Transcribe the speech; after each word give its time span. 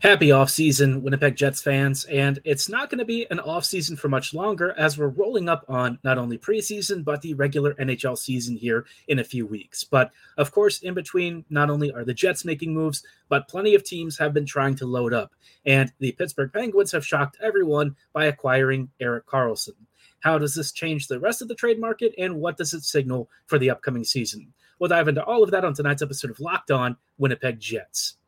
Happy 0.00 0.28
offseason, 0.28 1.02
Winnipeg 1.02 1.36
Jets 1.36 1.60
fans, 1.60 2.06
and 2.06 2.38
it's 2.42 2.70
not 2.70 2.88
going 2.88 3.00
to 3.00 3.04
be 3.04 3.26
an 3.30 3.36
offseason 3.36 3.98
for 3.98 4.08
much 4.08 4.32
longer 4.32 4.72
as 4.78 4.96
we're 4.96 5.08
rolling 5.08 5.46
up 5.46 5.62
on 5.68 5.98
not 6.02 6.16
only 6.16 6.38
preseason, 6.38 7.04
but 7.04 7.20
the 7.20 7.34
regular 7.34 7.74
NHL 7.74 8.16
season 8.16 8.56
here 8.56 8.86
in 9.08 9.18
a 9.18 9.24
few 9.24 9.44
weeks. 9.44 9.84
But 9.84 10.10
of 10.38 10.52
course, 10.52 10.78
in 10.80 10.94
between, 10.94 11.44
not 11.50 11.68
only 11.68 11.92
are 11.92 12.02
the 12.02 12.14
Jets 12.14 12.46
making 12.46 12.72
moves, 12.72 13.04
but 13.28 13.46
plenty 13.46 13.74
of 13.74 13.84
teams 13.84 14.16
have 14.16 14.32
been 14.32 14.46
trying 14.46 14.74
to 14.76 14.86
load 14.86 15.12
up. 15.12 15.34
And 15.66 15.92
the 15.98 16.12
Pittsburgh 16.12 16.50
Penguins 16.50 16.92
have 16.92 17.06
shocked 17.06 17.36
everyone 17.42 17.94
by 18.14 18.24
acquiring 18.24 18.88
Erik 19.00 19.26
Karlsson. 19.26 19.76
How 20.20 20.38
does 20.38 20.54
this 20.54 20.72
change 20.72 21.08
the 21.08 21.20
rest 21.20 21.42
of 21.42 21.48
the 21.48 21.54
trade 21.54 21.78
market, 21.78 22.14
and 22.16 22.36
what 22.36 22.56
does 22.56 22.72
it 22.72 22.84
signal 22.84 23.28
for 23.44 23.58
the 23.58 23.68
upcoming 23.68 24.04
season? 24.04 24.54
We'll 24.78 24.88
dive 24.88 25.08
into 25.08 25.22
all 25.22 25.42
of 25.42 25.50
that 25.50 25.66
on 25.66 25.74
tonight's 25.74 26.00
episode 26.00 26.30
of 26.30 26.40
Locked 26.40 26.70
On 26.70 26.96
Winnipeg 27.18 27.60
Jets. 27.60 28.16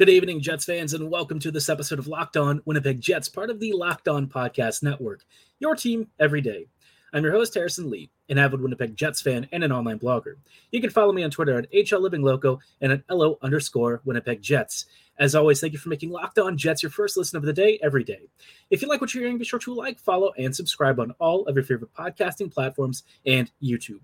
Good 0.00 0.08
evening, 0.08 0.40
Jets 0.40 0.64
fans, 0.64 0.94
and 0.94 1.10
welcome 1.10 1.38
to 1.40 1.50
this 1.50 1.68
episode 1.68 1.98
of 1.98 2.06
Locked 2.06 2.38
On 2.38 2.62
Winnipeg 2.64 3.02
Jets, 3.02 3.28
part 3.28 3.50
of 3.50 3.60
the 3.60 3.74
Locked 3.74 4.08
On 4.08 4.26
Podcast 4.26 4.82
Network, 4.82 5.20
your 5.58 5.76
team 5.76 6.08
every 6.18 6.40
day. 6.40 6.68
I'm 7.12 7.22
your 7.22 7.34
host, 7.34 7.52
Harrison 7.52 7.90
Lee, 7.90 8.08
an 8.30 8.38
avid 8.38 8.62
Winnipeg 8.62 8.96
Jets 8.96 9.20
fan 9.20 9.46
and 9.52 9.62
an 9.62 9.72
online 9.72 9.98
blogger. 9.98 10.36
You 10.72 10.80
can 10.80 10.88
follow 10.88 11.12
me 11.12 11.22
on 11.22 11.30
Twitter 11.30 11.58
at 11.58 11.70
HLLivingLoco 11.70 12.58
and 12.80 12.92
at 12.92 13.02
LO 13.10 13.36
underscore 13.42 14.00
Winnipeg 14.06 14.40
Jets. 14.40 14.86
As 15.18 15.34
always, 15.34 15.60
thank 15.60 15.74
you 15.74 15.78
for 15.78 15.90
making 15.90 16.08
Locked 16.08 16.38
On 16.38 16.56
Jets 16.56 16.82
your 16.82 16.88
first 16.88 17.18
listen 17.18 17.36
of 17.36 17.42
the 17.42 17.52
day 17.52 17.78
every 17.82 18.02
day. 18.02 18.22
If 18.70 18.80
you 18.80 18.88
like 18.88 19.02
what 19.02 19.12
you're 19.12 19.24
hearing, 19.24 19.36
be 19.36 19.44
sure 19.44 19.58
to 19.58 19.74
like, 19.74 20.00
follow, 20.00 20.32
and 20.38 20.56
subscribe 20.56 20.98
on 20.98 21.10
all 21.20 21.44
of 21.44 21.54
your 21.54 21.64
favorite 21.64 21.92
podcasting 21.92 22.50
platforms 22.50 23.02
and 23.26 23.52
YouTube. 23.62 24.00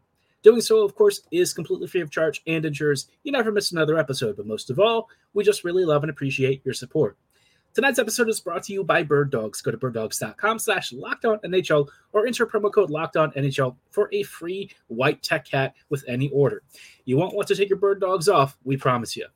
Doing 0.47 0.61
so, 0.61 0.85
of 0.85 0.95
course, 0.95 1.23
is 1.33 1.53
completely 1.53 1.89
free 1.89 2.03
of 2.03 2.11
charge 2.13 2.41
and 2.47 2.65
ensures 2.65 3.09
you 3.25 3.33
never 3.33 3.51
miss 3.51 3.73
another 3.73 3.99
episode. 3.99 4.37
But 4.37 4.47
most 4.47 4.71
of 4.71 4.79
all, 4.79 5.09
we 5.35 5.43
just 5.43 5.65
really 5.65 5.85
love 5.85 6.05
and 6.05 6.11
appreciate 6.11 6.65
your 6.65 6.73
support. 6.73 7.17
Tonight's 7.75 7.99
episode 7.99 8.29
is 8.29 8.39
brought 8.39 8.63
to 8.63 8.73
you 8.73 8.85
by 8.85 9.03
Bird 9.03 9.31
Dogs. 9.31 9.61
Go 9.61 9.73
to 9.73 9.77
birddogs.com 9.77 10.61
slash 10.61 10.93
NHL 10.93 11.89
or 12.13 12.29
enter 12.29 12.47
promo 12.47 12.73
code 12.73 12.91
NHL 12.91 13.75
for 13.91 14.09
a 14.13 14.23
free 14.23 14.71
white 14.87 15.21
tech 15.21 15.49
hat 15.49 15.75
with 15.89 16.05
any 16.07 16.31
order. 16.31 16.63
You 17.07 17.17
won't 17.17 17.35
want 17.35 17.49
to 17.49 17.57
take 17.57 17.69
your 17.69 17.79
bird 17.79 18.01
dogs 18.01 18.29
off, 18.29 18.57
we 18.63 18.77
promise 18.77 19.17
you. 19.17 19.27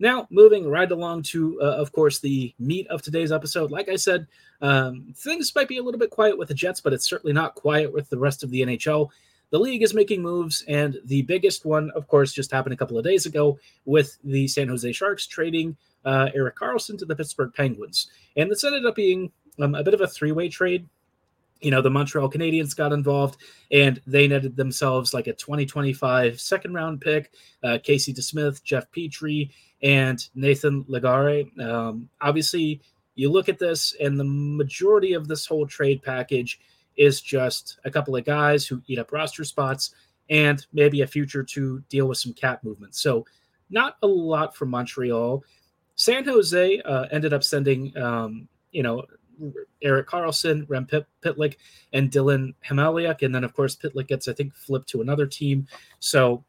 Now, 0.00 0.26
moving 0.28 0.68
right 0.68 0.90
along 0.90 1.22
to, 1.22 1.60
uh, 1.62 1.76
of 1.76 1.92
course, 1.92 2.18
the 2.18 2.52
meat 2.58 2.88
of 2.88 3.00
today's 3.00 3.30
episode. 3.30 3.70
Like 3.70 3.88
I 3.88 3.94
said, 3.94 4.26
um, 4.60 5.14
things 5.16 5.54
might 5.54 5.68
be 5.68 5.78
a 5.78 5.84
little 5.84 6.00
bit 6.00 6.10
quiet 6.10 6.36
with 6.36 6.48
the 6.48 6.54
Jets, 6.54 6.80
but 6.80 6.92
it's 6.92 7.08
certainly 7.08 7.32
not 7.32 7.54
quiet 7.54 7.92
with 7.92 8.10
the 8.10 8.18
rest 8.18 8.42
of 8.42 8.50
the 8.50 8.62
NHL 8.62 9.08
the 9.52 9.60
league 9.60 9.82
is 9.82 9.92
making 9.92 10.22
moves, 10.22 10.64
and 10.66 10.98
the 11.04 11.22
biggest 11.22 11.66
one, 11.66 11.90
of 11.94 12.08
course, 12.08 12.32
just 12.32 12.50
happened 12.50 12.72
a 12.72 12.76
couple 12.76 12.96
of 12.96 13.04
days 13.04 13.26
ago 13.26 13.58
with 13.84 14.16
the 14.24 14.48
San 14.48 14.68
Jose 14.68 14.90
Sharks 14.92 15.26
trading 15.26 15.76
uh, 16.06 16.30
Erik 16.34 16.56
Karlsson 16.56 16.98
to 16.98 17.04
the 17.04 17.14
Pittsburgh 17.14 17.52
Penguins. 17.54 18.08
And 18.34 18.50
this 18.50 18.64
ended 18.64 18.86
up 18.86 18.96
being 18.96 19.30
um, 19.60 19.74
a 19.74 19.84
bit 19.84 19.92
of 19.92 20.00
a 20.00 20.08
three 20.08 20.32
way 20.32 20.48
trade. 20.48 20.88
You 21.60 21.70
know, 21.70 21.82
the 21.82 21.90
Montreal 21.90 22.30
Canadiens 22.30 22.74
got 22.74 22.92
involved 22.92 23.36
and 23.70 24.00
they 24.06 24.26
netted 24.26 24.56
themselves 24.56 25.14
like 25.14 25.28
a 25.28 25.32
2025 25.34 26.40
second 26.40 26.74
round 26.74 27.02
pick, 27.02 27.30
uh, 27.62 27.78
Casey 27.80 28.12
DeSmith, 28.12 28.64
Jeff 28.64 28.90
Petry, 28.90 29.50
and 29.82 30.26
Nathan 30.34 30.82
Legare. 30.84 31.56
Um, 31.60 32.08
obviously, 32.20 32.80
you 33.14 33.30
look 33.30 33.48
at 33.48 33.58
this, 33.58 33.94
and 34.00 34.18
the 34.18 34.24
majority 34.24 35.12
of 35.12 35.28
this 35.28 35.46
whole 35.46 35.66
trade 35.66 36.02
package 36.02 36.58
is 36.96 37.20
just 37.20 37.78
a 37.84 37.90
couple 37.90 38.16
of 38.16 38.24
guys 38.24 38.66
who 38.66 38.82
eat 38.86 38.98
up 38.98 39.12
roster 39.12 39.44
spots 39.44 39.94
and 40.30 40.66
maybe 40.72 41.02
a 41.02 41.06
future 41.06 41.42
to 41.42 41.82
deal 41.88 42.06
with 42.06 42.18
some 42.18 42.32
cap 42.32 42.62
movement. 42.64 42.94
So, 42.94 43.24
not 43.70 43.96
a 44.02 44.06
lot 44.06 44.54
from 44.54 44.70
Montreal. 44.70 45.42
San 45.94 46.24
Jose 46.24 46.80
uh, 46.80 47.06
ended 47.10 47.32
up 47.32 47.42
sending, 47.42 47.96
um, 47.96 48.48
you 48.70 48.82
know, 48.82 49.04
Erik 49.82 50.08
Karlsson, 50.08 50.68
Rem 50.68 50.86
Pit- 50.86 51.06
Pitlick, 51.22 51.56
and 51.92 52.10
Dillon 52.10 52.54
Hamaliuk. 52.66 53.22
And 53.22 53.34
then, 53.34 53.44
of 53.44 53.54
course, 53.54 53.76
Pitlick 53.76 54.08
gets, 54.08 54.28
I 54.28 54.32
think, 54.32 54.54
flipped 54.54 54.88
to 54.90 55.00
another 55.00 55.26
team. 55.26 55.66
So, 56.00 56.44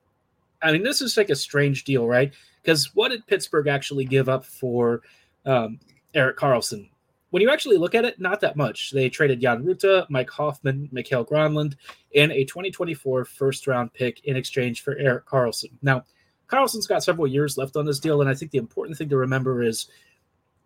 I 0.62 0.72
mean, 0.72 0.84
this 0.84 1.02
is 1.02 1.18
like 1.18 1.30
a 1.30 1.36
strange 1.36 1.84
deal, 1.84 2.08
right? 2.08 2.34
Because 2.62 2.94
what 2.96 3.10
did 3.10 3.28
Pittsburgh 3.28 3.68
actually 3.68 4.06
give 4.06 4.30
up 4.30 4.46
for 4.46 5.02
um, 5.46 5.80
Erik 6.14 6.38
Karlsson? 6.38 6.90
When 7.34 7.42
you 7.42 7.50
actually 7.50 7.78
look 7.78 7.96
at 7.96 8.06
it, 8.06 8.22
not 8.22 8.42
that 8.42 8.56
much. 8.56 8.92
They 8.92 9.10
traded 9.10 9.42
Jan 9.42 9.64
Rutta, 9.64 10.06
Mike 10.08 10.30
Hoffman, 10.30 10.88
Mikael 10.92 11.26
Granlund, 11.26 11.76
and 12.14 12.32
a 12.32 12.46
2024 12.46 13.26
first 13.26 13.66
round 13.66 13.92
pick 13.92 14.24
in 14.26 14.36
exchange 14.36 14.84
for 14.84 14.96
Erik 14.98 15.26
Karlsson. 15.26 15.72
Now, 15.82 16.04
Karlsson's 16.48 16.86
got 16.86 17.04
several 17.04 17.26
years 17.26 17.58
left 17.58 17.76
on 17.76 17.88
this 17.88 17.98
deal, 17.98 18.22
and 18.22 18.30
I 18.30 18.36
think 18.36 18.52
the 18.52 18.60
important 18.60 19.00
thing 19.00 19.10
to 19.10 19.18
remember 19.18 19.64
is, 19.64 19.88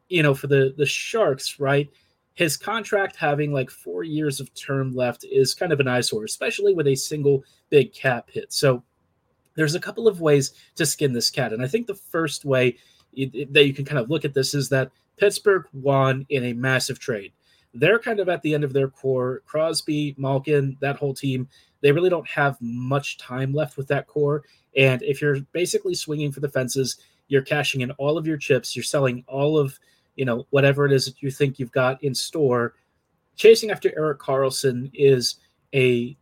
you 0.10 0.22
know, 0.22 0.34
for 0.34 0.48
the 0.48 0.74
the 0.76 0.86
Sharks, 0.86 1.58
right? 1.58 1.90
His 2.34 2.58
contract 2.58 3.16
having 3.16 3.54
like 3.54 3.70
four 3.70 4.04
years 4.04 4.42
of 4.42 4.54
term 4.54 4.94
left 4.94 5.24
is 5.24 5.54
kind 5.54 5.72
of 5.72 5.80
an 5.80 5.88
eyesore, 5.88 6.26
especially 6.26 6.74
with 6.74 6.88
a 6.88 6.96
single 6.96 7.46
big 7.70 7.94
cap 7.94 8.30
hit. 8.30 8.52
So 8.52 8.84
there's 9.56 9.76
a 9.76 9.80
couple 9.80 10.06
of 10.06 10.20
ways 10.20 10.52
to 10.76 10.86
skin 10.86 11.14
this 11.14 11.30
cat, 11.30 11.54
and 11.54 11.64
I 11.64 11.68
think 11.70 11.88
the 11.88 11.96
first 11.96 12.44
way 12.44 12.76
that 13.16 13.66
you 13.66 13.74
can 13.74 13.86
kind 13.86 14.00
of 14.00 14.10
look 14.10 14.26
at 14.26 14.34
this 14.34 14.54
is 14.54 14.68
that 14.68 14.92
Pittsburgh 15.18 15.66
won 15.74 16.26
in 16.30 16.46
a 16.46 16.54
massive 16.54 17.00
trade. 17.00 17.34
They're 17.74 18.00
kind 18.00 18.20
of 18.20 18.30
at 18.30 18.42
the 18.42 18.54
end 18.54 18.64
of 18.64 18.74
their 18.74 18.90
core. 18.90 19.42
Crosby, 19.46 20.16
Malkin, 20.18 20.78
that 20.80 20.98
whole 20.98 21.14
team, 21.14 21.48
they 21.82 21.92
really 21.92 22.10
don't 22.10 22.28
have 22.28 22.58
much 22.62 23.18
time 23.18 23.54
left 23.54 23.78
with 23.78 23.88
that 23.90 24.08
core. 24.08 24.44
And 24.76 25.02
if 25.04 25.22
you're 25.22 25.42
basically 25.52 25.94
swinging 25.94 26.32
for 26.32 26.40
the 26.40 26.50
fences, 26.50 26.98
you're 27.28 27.42
cashing 27.42 27.82
in 27.82 27.92
all 27.92 28.18
of 28.18 28.26
your 28.26 28.38
chips, 28.38 28.76
you're 28.76 28.84
selling 28.84 29.24
all 29.28 29.58
of, 29.58 29.78
you 30.16 30.26
know, 30.26 30.48
whatever 30.50 30.86
it 30.86 30.92
is 30.92 31.06
that 31.06 31.22
you 31.22 31.30
think 31.30 31.60
you've 31.60 31.72
got 31.72 32.04
in 32.04 32.16
store. 32.16 32.74
Chasing 33.36 33.70
after 33.70 33.92
Erik 33.98 34.20
Karlsson 34.20 34.90
is 34.94 35.36
a 35.76 36.18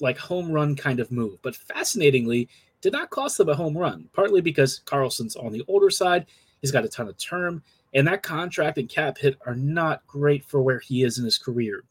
like 0.00 0.18
home 0.18 0.50
run 0.50 0.74
kind 0.74 1.00
of 1.00 1.10
move. 1.10 1.38
But 1.42 1.56
fascinatingly, 1.56 2.48
did 2.80 2.92
not 2.92 3.10
cost 3.10 3.38
them 3.38 3.48
a 3.48 3.54
home 3.54 3.76
run, 3.76 4.08
partly 4.12 4.40
because 4.40 4.80
Karlsson's 4.86 5.36
on 5.36 5.52
the 5.52 5.64
older 5.68 5.90
side. 5.90 6.26
He's 6.60 6.70
got 6.70 6.84
a 6.84 6.88
ton 6.88 7.08
of 7.08 7.16
term. 7.18 7.62
And 7.94 8.06
that 8.06 8.22
contract 8.22 8.78
and 8.78 8.88
cap 8.88 9.18
hit 9.18 9.36
are 9.46 9.54
not 9.54 10.06
great 10.06 10.44
for 10.44 10.60
where 10.60 10.78
he 10.78 11.02
is 11.02 11.18
in 11.18 11.24
his 11.24 11.38
career. 11.38 11.84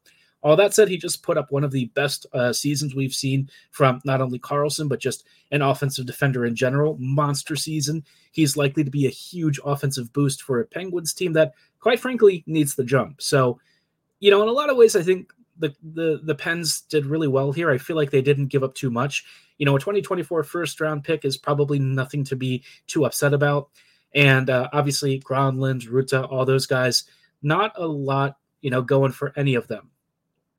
All 0.43 0.55
that 0.55 0.73
said, 0.73 0.87
he 0.87 0.97
just 0.97 1.23
put 1.23 1.37
up 1.37 1.51
one 1.51 1.63
of 1.63 1.71
the 1.71 1.85
best 1.85 2.27
uh, 2.33 2.53
seasons 2.53 2.93
we've 2.93 3.13
seen 3.13 3.49
from 3.71 3.99
not 4.05 4.21
only 4.21 4.39
Karlsson, 4.39 4.87
but 4.87 4.99
just 4.99 5.25
an 5.51 5.61
offensive 5.61 6.05
defender 6.05 6.45
in 6.45 6.55
general. 6.55 6.95
Monster 6.99 7.55
season. 7.55 8.05
He's 8.31 8.55
likely 8.55 8.83
to 8.83 8.91
be 8.91 9.07
a 9.07 9.11
huge 9.11 9.59
offensive 9.65 10.13
boost 10.13 10.43
for 10.43 10.59
a 10.59 10.65
Penguins 10.65 11.13
team 11.13 11.33
that, 11.33 11.53
quite 11.79 11.99
frankly, 11.99 12.43
needs 12.45 12.75
the 12.75 12.83
jump. 12.83 13.21
So, 13.21 13.59
you 14.19 14.29
know, 14.29 14.43
in 14.43 14.47
a 14.47 14.53
lot 14.53 14.69
of 14.69 14.77
ways, 14.77 14.95
I 14.95 15.01
think 15.01 15.33
the 15.59 15.75
the 15.81 16.21
the 16.23 16.35
Pens 16.35 16.81
did 16.81 17.05
really 17.05 17.27
well 17.27 17.51
here. 17.51 17.71
I 17.71 17.77
feel 17.77 17.95
like 17.95 18.11
they 18.11 18.21
didn't 18.21 18.47
give 18.47 18.63
up 18.63 18.75
too 18.75 18.91
much. 18.91 19.25
You 19.57 19.65
know, 19.65 19.75
a 19.75 19.79
2024 19.79 20.43
first 20.43 20.79
round 20.79 21.03
pick 21.03 21.25
is 21.25 21.35
probably 21.35 21.79
nothing 21.79 22.23
to 22.25 22.35
be 22.35 22.63
too 22.85 23.05
upset 23.05 23.33
about. 23.33 23.69
And 24.15 24.49
uh, 24.49 24.69
obviously, 24.73 25.19
Granlund, 25.19 25.87
Rutta, 25.89 26.29
all 26.31 26.45
those 26.45 26.65
guys, 26.65 27.03
not 27.41 27.73
a 27.75 27.87
lot, 27.87 28.37
you 28.61 28.69
know, 28.69 28.81
going 28.81 29.11
for 29.11 29.33
any 29.35 29.55
of 29.55 29.67
them. 29.67 29.91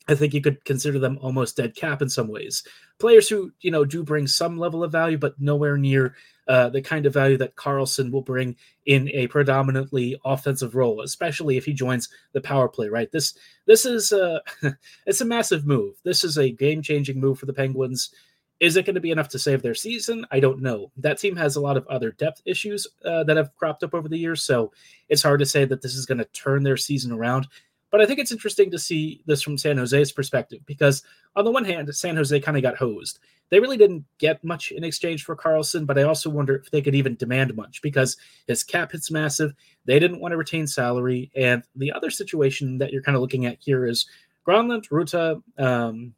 I 0.08 0.14
think 0.14 0.32
you 0.32 0.40
could 0.40 0.64
consider 0.64 0.98
them 0.98 1.18
almost 1.20 1.56
dead 1.56 1.76
cap 1.76 2.00
in 2.00 2.08
some 2.08 2.28
ways. 2.28 2.62
Players 2.98 3.28
who, 3.28 3.52
you 3.60 3.70
know, 3.70 3.84
do 3.84 4.02
bring 4.02 4.26
some 4.26 4.56
level 4.56 4.82
of 4.82 4.90
value, 4.90 5.18
but 5.18 5.38
nowhere 5.38 5.76
near 5.76 6.16
uh, 6.48 6.70
the 6.70 6.80
kind 6.80 7.04
of 7.04 7.12
value 7.12 7.36
that 7.36 7.56
Karlsson 7.56 8.10
will 8.10 8.22
bring 8.22 8.56
in 8.86 9.10
a 9.10 9.26
predominantly 9.26 10.18
offensive 10.24 10.74
role, 10.74 11.02
especially 11.02 11.58
if 11.58 11.66
he 11.66 11.74
joins 11.74 12.08
the 12.32 12.40
power 12.40 12.68
play. 12.68 12.88
Right? 12.88 13.12
This 13.12 13.34
this 13.66 13.84
is 13.84 14.12
a 14.12 14.40
it's 15.06 15.20
a 15.20 15.26
massive 15.26 15.66
move. 15.66 15.96
This 16.04 16.24
is 16.24 16.38
a 16.38 16.50
game 16.50 16.80
changing 16.80 17.20
move 17.20 17.38
for 17.38 17.46
the 17.46 17.52
Penguins. 17.52 18.10
Is 18.60 18.76
it 18.76 18.84
going 18.84 18.94
to 18.94 19.00
be 19.00 19.12
enough 19.12 19.28
to 19.28 19.38
save 19.38 19.62
their 19.62 19.74
season? 19.74 20.26
I 20.32 20.40
don't 20.40 20.60
know. 20.60 20.90
That 20.96 21.18
team 21.18 21.36
has 21.36 21.56
a 21.56 21.60
lot 21.60 21.76
of 21.76 21.86
other 21.86 22.10
depth 22.12 22.42
issues 22.44 22.86
uh, 23.04 23.22
that 23.24 23.36
have 23.36 23.54
cropped 23.54 23.84
up 23.84 23.94
over 23.94 24.08
the 24.08 24.18
years, 24.18 24.42
so 24.42 24.72
it's 25.08 25.22
hard 25.22 25.40
to 25.40 25.46
say 25.46 25.64
that 25.64 25.80
this 25.80 25.94
is 25.94 26.06
going 26.06 26.18
to 26.18 26.24
turn 26.26 26.64
their 26.64 26.76
season 26.76 27.12
around. 27.12 27.46
But 27.90 28.00
I 28.00 28.06
think 28.06 28.18
it's 28.18 28.32
interesting 28.32 28.70
to 28.72 28.78
see 28.78 29.22
this 29.26 29.42
from 29.42 29.56
San 29.56 29.78
Jose's 29.78 30.12
perspective 30.12 30.60
because, 30.66 31.02
on 31.36 31.44
the 31.44 31.50
one 31.50 31.64
hand, 31.64 31.94
San 31.94 32.16
Jose 32.16 32.38
kind 32.40 32.56
of 32.56 32.62
got 32.62 32.76
hosed. 32.76 33.20
they 33.50 33.60
really 33.60 33.78
didn't 33.78 34.04
get 34.18 34.44
much 34.44 34.72
in 34.72 34.84
exchange 34.84 35.24
for 35.24 35.34
Karlsson, 35.34 35.86
but 35.86 35.98
I 35.98 36.02
also 36.02 36.28
wonder 36.28 36.56
if 36.56 36.70
they 36.70 36.82
could 36.82 36.94
even 36.94 37.16
demand 37.16 37.54
much 37.56 37.80
because 37.80 38.16
his 38.46 38.62
cap 38.62 38.92
hit's 38.92 39.10
massive. 39.10 39.54
They 39.86 39.98
didn't 39.98 40.20
want 40.20 40.32
to 40.32 40.36
retain 40.36 40.66
salary. 40.66 41.30
And 41.34 41.62
the 41.74 41.92
other 41.92 42.10
situation 42.10 42.76
that 42.78 42.92
you're 42.92 43.02
kind 43.02 43.16
of 43.16 43.22
looking 43.22 43.46
at 43.46 43.56
here 43.58 43.86
is 43.86 44.06
Granlund, 44.46 44.88
Rutta, 44.88 45.42
um, 45.58 46.14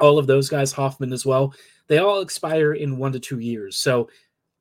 all 0.00 0.18
of 0.18 0.26
those 0.26 0.48
guys, 0.48 0.72
Hoffman 0.72 1.12
as 1.12 1.24
well, 1.24 1.54
they 1.86 1.98
all 1.98 2.20
expire 2.20 2.74
in 2.74 2.98
one 2.98 3.12
to 3.12 3.20
two 3.20 3.38
years. 3.38 3.76
So 3.76 4.08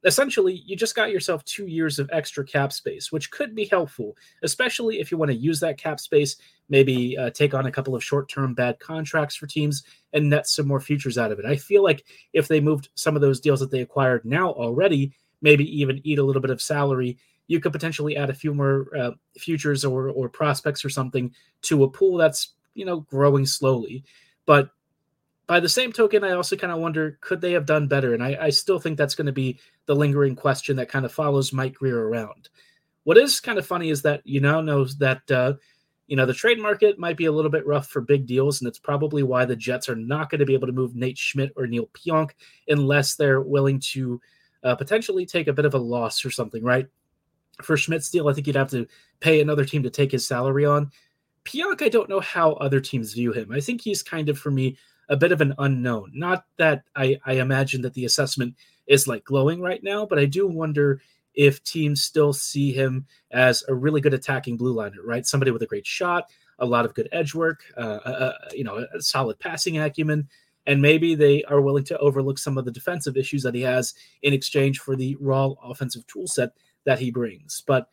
essentially 0.06 0.64
you 0.66 0.76
just 0.76 0.96
got 0.96 1.12
yourself 1.12 1.44
two 1.46 1.68
years 1.68 2.00
of 2.00 2.10
extra 2.12 2.44
cap 2.44 2.74
space, 2.74 3.12
which 3.12 3.32
could 3.32 3.56
be 3.56 3.66
helpful, 3.66 4.16
especially 4.44 5.00
if 5.00 5.12
you 5.12 5.18
want 5.18 5.32
to 5.32 5.38
use 5.38 5.60
that 5.62 5.78
cap 5.78 6.00
space, 6.00 6.36
maybe 6.70 7.18
uh, 7.18 7.30
take 7.30 7.54
on 7.54 7.66
a 7.66 7.72
couple 7.72 7.96
of 7.96 8.04
short 8.04 8.30
term 8.30 8.54
bad 8.54 8.80
contracts 8.80 9.36
for 9.36 9.48
teams 9.48 9.84
and 10.12 10.30
net 10.30 10.48
some 10.48 10.68
more 10.68 10.80
futures 10.80 11.18
out 11.18 11.32
of 11.32 11.40
it. 11.40 11.46
I 11.46 11.56
feel 11.56 11.84
like 11.84 12.04
if 12.34 12.48
they 12.48 12.60
moved 12.60 12.90
some 12.96 13.16
of 13.16 13.22
those 13.22 13.40
deals 13.40 13.60
that 13.62 13.72
they 13.72 13.82
acquired 13.82 14.26
now 14.26 14.52
already, 14.52 15.14
maybe 15.42 15.66
even 15.80 16.02
eat 16.04 16.20
a 16.20 16.24
little 16.24 16.42
bit 16.42 16.52
of 16.52 16.62
salary, 16.62 17.18
you 17.48 17.60
could 17.60 17.74
potentially 17.74 18.16
add 18.16 18.30
a 18.30 18.34
few 18.34 18.54
more 18.54 18.88
uh, 18.98 19.12
futures 19.38 19.84
or, 19.84 20.10
or 20.10 20.30
prospects 20.30 20.84
or 20.84 20.90
something 20.90 21.34
to 21.62 21.84
a 21.84 21.90
pool 21.90 22.18
that's 22.18 22.54
you 22.74 22.86
know 22.86 23.02
growing 23.02 23.46
slowly. 23.46 24.04
But 24.46 24.70
by 25.48 25.60
the 25.60 25.70
same 25.70 25.92
token, 25.92 26.24
I 26.24 26.32
also 26.32 26.56
kind 26.56 26.72
of 26.72 26.80
wonder 26.80 27.18
could 27.22 27.42
they 27.42 27.52
have 27.52 27.66
done 27.66 27.88
better? 27.88 28.14
And 28.14 28.24
I, 28.24 28.38
I 28.40 28.50
still 28.50 28.80
think 28.80 28.98
that's 28.98 29.16
going 29.16 29.28
to 29.28 29.34
be 29.34 29.60
the 29.86 29.96
lingering 29.96 30.36
question 30.36 30.76
that 30.78 30.90
kind 30.90 31.06
of 31.06 31.12
follows 31.12 31.54
Mike 31.54 31.76
Grier 31.76 32.08
around. 32.08 32.50
What 33.04 33.18
is 33.18 33.40
kind 33.40 33.58
of 33.58 33.66
funny 33.66 33.90
is 33.90 34.02
that 34.04 34.22
you 34.24 34.40
now 34.40 34.62
know 34.62 34.86
that 34.86 35.30
uh, 35.30 35.54
you 36.08 36.16
know 36.16 36.26
the 36.26 36.34
trade 36.34 36.60
market 36.60 36.98
might 36.98 37.18
be 37.18 37.26
a 37.26 37.32
little 37.32 37.52
bit 37.52 37.68
rough 37.68 37.88
for 37.88 38.00
big 38.00 38.26
deals, 38.26 38.62
and 38.62 38.68
it's 38.68 38.80
probably 38.80 39.24
why 39.24 39.44
the 39.44 39.56
Jets 39.56 39.90
are 39.90 39.96
not 39.96 40.30
going 40.30 40.40
to 40.40 40.46
be 40.46 40.54
able 40.54 40.68
to 40.68 40.74
move 40.74 40.96
Nate 40.96 41.18
Schmidt 41.18 41.52
or 41.58 41.68
Neal 41.68 41.88
Pionk 41.88 42.32
unless 42.70 43.16
they're 43.16 43.42
willing 43.42 43.80
to 43.92 44.22
uh, 44.64 44.76
potentially 44.76 45.26
take 45.26 45.48
a 45.48 45.54
bit 45.54 45.66
of 45.66 45.74
a 45.74 45.80
loss 45.80 46.24
or 46.24 46.32
something, 46.32 46.64
right? 46.64 46.88
For 47.62 47.76
Schmidt's 47.76 48.10
deal, 48.10 48.30
I 48.30 48.34
think 48.34 48.48
you'd 48.48 48.56
have 48.56 48.72
to 48.72 48.88
pay 49.20 49.42
another 49.42 49.66
team 49.66 49.84
to 49.84 49.90
take 49.90 50.12
his 50.12 50.26
salary 50.26 50.66
on. 50.66 50.90
Pionk, 51.44 51.82
I 51.82 51.90
don't 51.90 52.10
know 52.10 52.22
how 52.22 52.54
other 52.54 52.80
teams 52.80 53.14
view 53.14 53.34
him. 53.34 53.52
I 53.52 53.60
think 53.60 53.82
he's 53.82 54.02
kind 54.02 54.30
of 54.30 54.40
for 54.40 54.50
me 54.50 54.78
a 55.10 55.18
bit 55.18 55.32
of 55.32 55.42
an 55.42 55.54
unknown. 55.58 56.12
Not 56.14 56.46
that 56.58 56.84
I, 56.96 57.20
I 57.26 57.34
imagine 57.34 57.82
that 57.82 57.94
the 57.94 58.06
assessment 58.06 58.56
is 58.88 59.08
like 59.08 59.24
glowing 59.24 59.62
right 59.62 59.84
now, 59.84 60.06
but 60.06 60.20
I 60.20 60.26
do 60.26 60.48
wonder 60.48 61.02
if 61.34 61.64
teams 61.64 62.04
still 62.04 62.34
see 62.34 62.72
him 62.72 63.06
as 63.32 63.64
a 63.68 63.74
really 63.74 64.02
good 64.02 64.14
attacking 64.14 64.58
blue 64.58 64.74
liner, 64.74 65.02
right? 65.04 65.26
Somebody 65.26 65.52
with 65.52 65.64
a 65.64 65.68
great 65.68 65.88
shot, 65.88 66.30
a 66.60 66.66
lot 66.66 66.86
of 66.86 66.94
good 66.94 67.10
edge 67.12 67.34
work, 67.34 67.64
uh, 67.78 68.00
uh, 68.06 68.34
you 68.54 68.64
know, 68.64 68.86
a 68.94 69.02
solid 69.02 69.40
passing 69.40 69.80
acumen, 69.80 70.28
and 70.68 70.82
maybe 70.82 71.16
they 71.16 71.44
are 71.46 71.62
willing 71.62 71.84
to 71.86 71.98
overlook 71.98 72.38
some 72.38 72.58
of 72.58 72.66
the 72.66 72.72
defensive 72.72 73.18
issues 73.18 73.44
that 73.44 73.56
he 73.56 73.62
has 73.62 73.94
in 74.22 74.34
exchange 74.34 74.80
for 74.80 74.96
the 74.96 75.18
raw 75.20 75.50
offensive 75.64 76.06
tool 76.08 76.28
set 76.28 76.52
that 76.86 77.00
he 77.00 77.12
brings. 77.12 77.64
But 77.66 77.88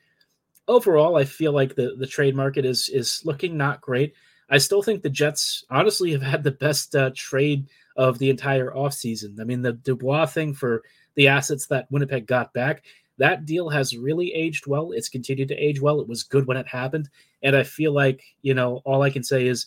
overall, 0.68 1.16
I 1.16 1.24
feel 1.24 1.52
like 1.52 1.74
the 1.74 1.96
the 1.98 2.06
trade 2.06 2.36
market 2.36 2.64
is 2.64 2.88
is 2.88 3.22
looking 3.24 3.56
not 3.56 3.80
great. 3.80 4.14
I 4.50 4.58
still 4.58 4.82
think 4.82 5.02
the 5.02 5.10
Jets 5.10 5.64
honestly 5.70 6.10
have 6.12 6.22
had 6.22 6.42
the 6.42 6.50
best 6.50 6.94
uh, 6.96 7.10
trade 7.14 7.68
of 7.96 8.18
the 8.18 8.30
entire 8.30 8.70
offseason. 8.72 9.40
I 9.40 9.44
mean, 9.44 9.62
the 9.62 9.74
Dubois 9.74 10.26
thing 10.26 10.52
for 10.54 10.82
the 11.14 11.28
assets 11.28 11.66
that 11.66 11.90
Winnipeg 11.90 12.26
got 12.26 12.52
back, 12.52 12.82
that 13.18 13.46
deal 13.46 13.68
has 13.68 13.96
really 13.96 14.32
aged 14.32 14.66
well. 14.66 14.92
It's 14.92 15.08
continued 15.08 15.48
to 15.48 15.56
age 15.56 15.80
well. 15.80 16.00
It 16.00 16.08
was 16.08 16.22
good 16.22 16.46
when 16.46 16.56
it 16.56 16.66
happened. 16.66 17.08
And 17.42 17.54
I 17.54 17.62
feel 17.62 17.92
like, 17.92 18.22
you 18.42 18.54
know, 18.54 18.82
all 18.84 19.02
I 19.02 19.10
can 19.10 19.22
say 19.22 19.46
is 19.46 19.66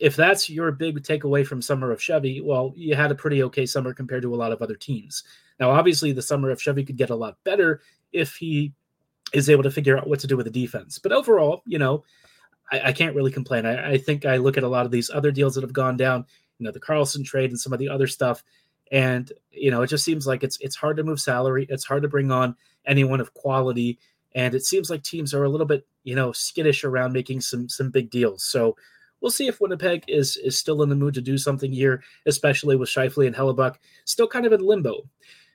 if 0.00 0.16
that's 0.16 0.48
your 0.48 0.72
big 0.72 1.02
takeaway 1.02 1.46
from 1.46 1.60
summer 1.60 1.92
of 1.92 2.02
Chevy, 2.02 2.40
well, 2.40 2.72
you 2.74 2.94
had 2.96 3.10
a 3.10 3.14
pretty 3.14 3.42
okay 3.44 3.66
summer 3.66 3.92
compared 3.92 4.22
to 4.22 4.34
a 4.34 4.36
lot 4.36 4.52
of 4.52 4.62
other 4.62 4.74
teams. 4.74 5.22
Now, 5.60 5.70
obviously, 5.70 6.12
the 6.12 6.22
summer 6.22 6.50
of 6.50 6.60
Chevy 6.60 6.84
could 6.84 6.96
get 6.96 7.10
a 7.10 7.14
lot 7.14 7.36
better 7.44 7.82
if 8.12 8.34
he 8.34 8.72
is 9.34 9.50
able 9.50 9.62
to 9.62 9.70
figure 9.70 9.98
out 9.98 10.08
what 10.08 10.18
to 10.20 10.26
do 10.26 10.36
with 10.36 10.46
the 10.46 10.50
defense. 10.50 10.98
But 10.98 11.12
overall, 11.12 11.62
you 11.66 11.78
know, 11.78 12.02
I, 12.70 12.80
I 12.86 12.92
can't 12.92 13.14
really 13.14 13.30
complain. 13.30 13.66
I, 13.66 13.92
I, 13.92 13.98
think 13.98 14.24
I 14.24 14.36
look 14.36 14.56
at 14.56 14.62
a 14.62 14.68
lot 14.68 14.86
of 14.86 14.92
these 14.92 15.10
other 15.10 15.30
deals 15.30 15.54
that 15.54 15.62
have 15.62 15.72
gone 15.72 15.96
down, 15.96 16.24
you 16.58 16.64
know, 16.64 16.72
the 16.72 16.80
Karlsson 16.80 17.24
trade 17.24 17.50
and 17.50 17.60
some 17.60 17.72
of 17.72 17.78
the 17.78 17.88
other 17.88 18.06
stuff, 18.06 18.42
and 18.92 19.32
you 19.50 19.70
know, 19.70 19.82
it 19.82 19.86
just 19.86 20.04
seems 20.04 20.26
like 20.26 20.42
it's 20.42 20.58
it's 20.60 20.76
hard 20.76 20.96
to 20.96 21.04
move 21.04 21.20
salary. 21.20 21.66
It's 21.68 21.84
hard 21.84 22.02
to 22.02 22.08
bring 22.08 22.30
on 22.30 22.56
anyone 22.86 23.20
of 23.20 23.34
quality, 23.34 23.98
and 24.34 24.54
it 24.54 24.64
seems 24.64 24.90
like 24.90 25.02
teams 25.02 25.32
are 25.32 25.44
a 25.44 25.48
little 25.48 25.66
bit, 25.66 25.86
you 26.02 26.14
know, 26.14 26.32
skittish 26.32 26.84
around 26.84 27.12
making 27.12 27.40
some 27.40 27.68
some 27.68 27.90
big 27.90 28.10
deals. 28.10 28.44
So 28.44 28.76
we'll 29.20 29.30
see 29.30 29.46
if 29.46 29.60
Winnipeg 29.60 30.04
is 30.08 30.36
is 30.38 30.58
still 30.58 30.82
in 30.82 30.88
the 30.88 30.96
mood 30.96 31.14
to 31.14 31.20
do 31.20 31.38
something 31.38 31.72
here, 31.72 32.02
especially 32.26 32.76
with 32.76 32.88
Scheifele 32.88 33.26
and 33.26 33.36
Hellebuyck 33.36 33.76
still 34.04 34.28
kind 34.28 34.46
of 34.46 34.52
in 34.52 34.60
limbo. 34.60 35.02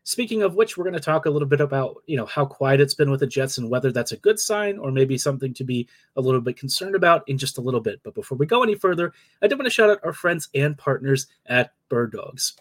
Speaking 0.08 0.44
of 0.44 0.54
which, 0.54 0.78
we're 0.78 0.84
going 0.84 0.94
to 0.94 1.00
talk 1.00 1.26
a 1.26 1.32
little 1.32 1.48
bit 1.48 1.62
about 1.62 2.04
you 2.06 2.16
know 2.16 2.28
how 2.28 2.46
quiet 2.46 2.80
it's 2.80 2.94
been 2.94 3.10
with 3.10 3.22
the 3.22 3.28
Jets 3.28 3.58
and 3.58 3.72
whether 3.72 3.92
that's 3.92 4.12
a 4.12 4.18
good 4.18 4.40
sign 4.40 4.78
or 4.78 4.92
maybe 4.92 5.18
something 5.18 5.52
to 5.56 5.64
be 5.64 5.88
a 6.16 6.22
little 6.22 6.42
bit 6.42 6.58
concerned 6.58 6.94
about 6.94 7.28
in 7.28 7.40
just 7.40 7.58
a 7.58 7.62
little 7.62 7.80
bit. 7.80 8.00
But 8.04 8.14
before 8.14 8.38
we 8.38 8.46
go 8.46 8.62
any 8.62 8.76
further, 8.76 9.14
I 9.42 9.48
do 9.48 9.56
want 9.58 9.66
to 9.66 9.72
shout 9.72 9.90
out 9.90 10.00
our 10.04 10.14
friends 10.14 10.48
and 10.54 10.78
partners 10.78 11.26
at 11.48 11.74
Bird 11.90 12.12
Dogs. 12.12 12.56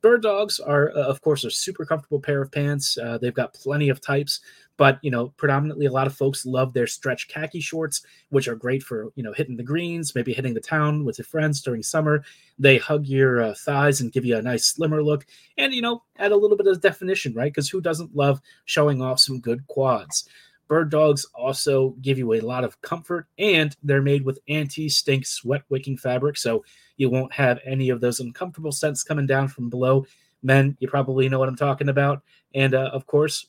Bird 0.00 0.22
Dogs 0.22 0.58
are, 0.58 0.90
uh, 0.96 1.02
of 1.02 1.20
course, 1.20 1.44
a 1.44 1.50
super 1.50 1.84
comfortable 1.84 2.20
pair 2.20 2.40
of 2.40 2.50
pants. 2.50 2.96
Uh, 2.96 3.18
they've 3.18 3.34
got 3.34 3.52
plenty 3.52 3.90
of 3.90 4.00
types, 4.00 4.40
but 4.76 4.98
you 5.02 5.10
know, 5.10 5.28
predominantly 5.36 5.86
a 5.86 5.92
lot 5.92 6.06
of 6.06 6.14
folks 6.14 6.44
love 6.44 6.72
their 6.72 6.86
stretch 6.86 7.28
khaki 7.28 7.60
shorts, 7.60 8.02
which 8.28 8.48
are 8.48 8.54
great 8.54 8.82
for 8.82 9.10
you 9.14 9.22
know 9.22 9.32
hitting 9.32 9.56
the 9.56 9.62
greens, 9.62 10.14
maybe 10.14 10.32
hitting 10.32 10.54
the 10.54 10.60
town 10.60 11.04
with 11.04 11.18
your 11.18 11.24
friends 11.24 11.62
during 11.62 11.82
summer. 11.82 12.22
They 12.58 12.78
hug 12.78 13.06
your 13.06 13.42
uh, 13.42 13.54
thighs 13.54 14.00
and 14.00 14.12
give 14.12 14.24
you 14.24 14.36
a 14.36 14.42
nice 14.42 14.66
slimmer 14.66 15.02
look, 15.02 15.26
and 15.56 15.72
you 15.72 15.82
know, 15.82 16.02
add 16.18 16.32
a 16.32 16.36
little 16.36 16.56
bit 16.56 16.66
of 16.66 16.80
definition, 16.80 17.34
right? 17.34 17.52
Because 17.52 17.68
who 17.68 17.80
doesn't 17.80 18.14
love 18.14 18.40
showing 18.64 19.00
off 19.00 19.20
some 19.20 19.40
good 19.40 19.66
quads? 19.66 20.28
Bird 20.68 20.90
dogs 20.90 21.24
also 21.34 21.90
give 22.02 22.18
you 22.18 22.34
a 22.34 22.40
lot 22.40 22.64
of 22.64 22.80
comfort, 22.82 23.28
and 23.38 23.76
they're 23.82 24.02
made 24.02 24.24
with 24.24 24.40
anti 24.48 24.88
stink 24.88 25.24
sweat 25.24 25.62
wicking 25.68 25.96
fabric. 25.96 26.36
So 26.36 26.64
you 26.96 27.08
won't 27.08 27.32
have 27.32 27.60
any 27.64 27.90
of 27.90 28.00
those 28.00 28.20
uncomfortable 28.20 28.72
scents 28.72 29.04
coming 29.04 29.26
down 29.26 29.48
from 29.48 29.70
below. 29.70 30.06
Men, 30.42 30.76
you 30.80 30.88
probably 30.88 31.28
know 31.28 31.38
what 31.38 31.48
I'm 31.48 31.56
talking 31.56 31.88
about. 31.88 32.22
And 32.54 32.74
uh, 32.74 32.90
of 32.92 33.06
course, 33.06 33.46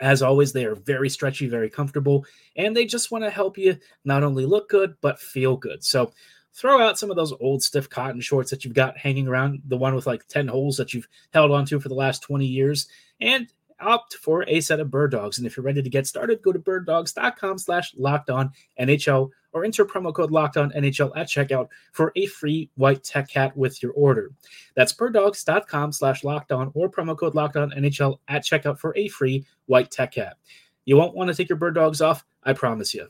as 0.00 0.22
always, 0.22 0.52
they 0.52 0.64
are 0.64 0.74
very 0.74 1.08
stretchy, 1.08 1.48
very 1.48 1.70
comfortable, 1.70 2.24
and 2.56 2.76
they 2.76 2.84
just 2.84 3.10
want 3.10 3.24
to 3.24 3.30
help 3.30 3.56
you 3.56 3.78
not 4.04 4.22
only 4.22 4.44
look 4.44 4.68
good, 4.68 4.94
but 5.00 5.18
feel 5.18 5.56
good. 5.56 5.82
So 5.84 6.12
throw 6.52 6.80
out 6.80 6.98
some 6.98 7.10
of 7.10 7.16
those 7.16 7.32
old 7.40 7.62
stiff 7.62 7.88
cotton 7.88 8.20
shorts 8.20 8.50
that 8.50 8.64
you've 8.64 8.74
got 8.74 8.98
hanging 8.98 9.28
around, 9.28 9.62
the 9.66 9.76
one 9.76 9.94
with 9.94 10.06
like 10.06 10.26
10 10.28 10.48
holes 10.48 10.76
that 10.76 10.92
you've 10.92 11.08
held 11.32 11.50
onto 11.50 11.80
for 11.80 11.88
the 11.88 11.94
last 11.94 12.22
20 12.22 12.44
years, 12.44 12.88
and 13.20 13.48
opt 13.80 14.14
for 14.14 14.44
a 14.46 14.60
set 14.60 14.80
of 14.80 14.90
bird 14.90 15.10
dogs. 15.10 15.38
And 15.38 15.46
if 15.46 15.56
you're 15.56 15.64
ready 15.64 15.82
to 15.82 15.90
get 15.90 16.06
started, 16.06 16.42
go 16.42 16.52
to 16.52 16.58
birddogs.com 16.58 17.58
slash 17.58 17.94
locked 17.96 18.30
on 18.30 18.52
NHL 18.78 19.30
or 19.52 19.64
enter 19.64 19.84
promo 19.84 20.14
code 20.14 20.30
locked 20.30 20.56
on 20.56 20.70
NHL 20.72 21.16
at 21.16 21.28
checkout 21.28 21.68
for 21.92 22.12
a 22.16 22.26
free 22.26 22.70
white 22.76 23.02
tech 23.02 23.28
cat 23.28 23.56
with 23.56 23.82
your 23.82 23.92
order. 23.92 24.30
That's 24.76 24.92
birddogs.com 24.92 25.92
slash 25.92 26.24
locked 26.24 26.52
on 26.52 26.70
or 26.74 26.90
promo 26.90 27.16
code 27.16 27.34
locked 27.34 27.56
on 27.56 27.70
NHL 27.70 28.18
at 28.28 28.44
checkout 28.44 28.78
for 28.78 28.96
a 28.96 29.08
free 29.08 29.44
white 29.66 29.90
tech 29.90 30.12
cat. 30.12 30.36
You 30.84 30.96
won't 30.96 31.14
want 31.14 31.28
to 31.28 31.34
take 31.34 31.48
your 31.48 31.58
bird 31.58 31.74
dogs 31.74 32.00
off, 32.00 32.24
I 32.42 32.52
promise 32.52 32.94
you. 32.94 33.08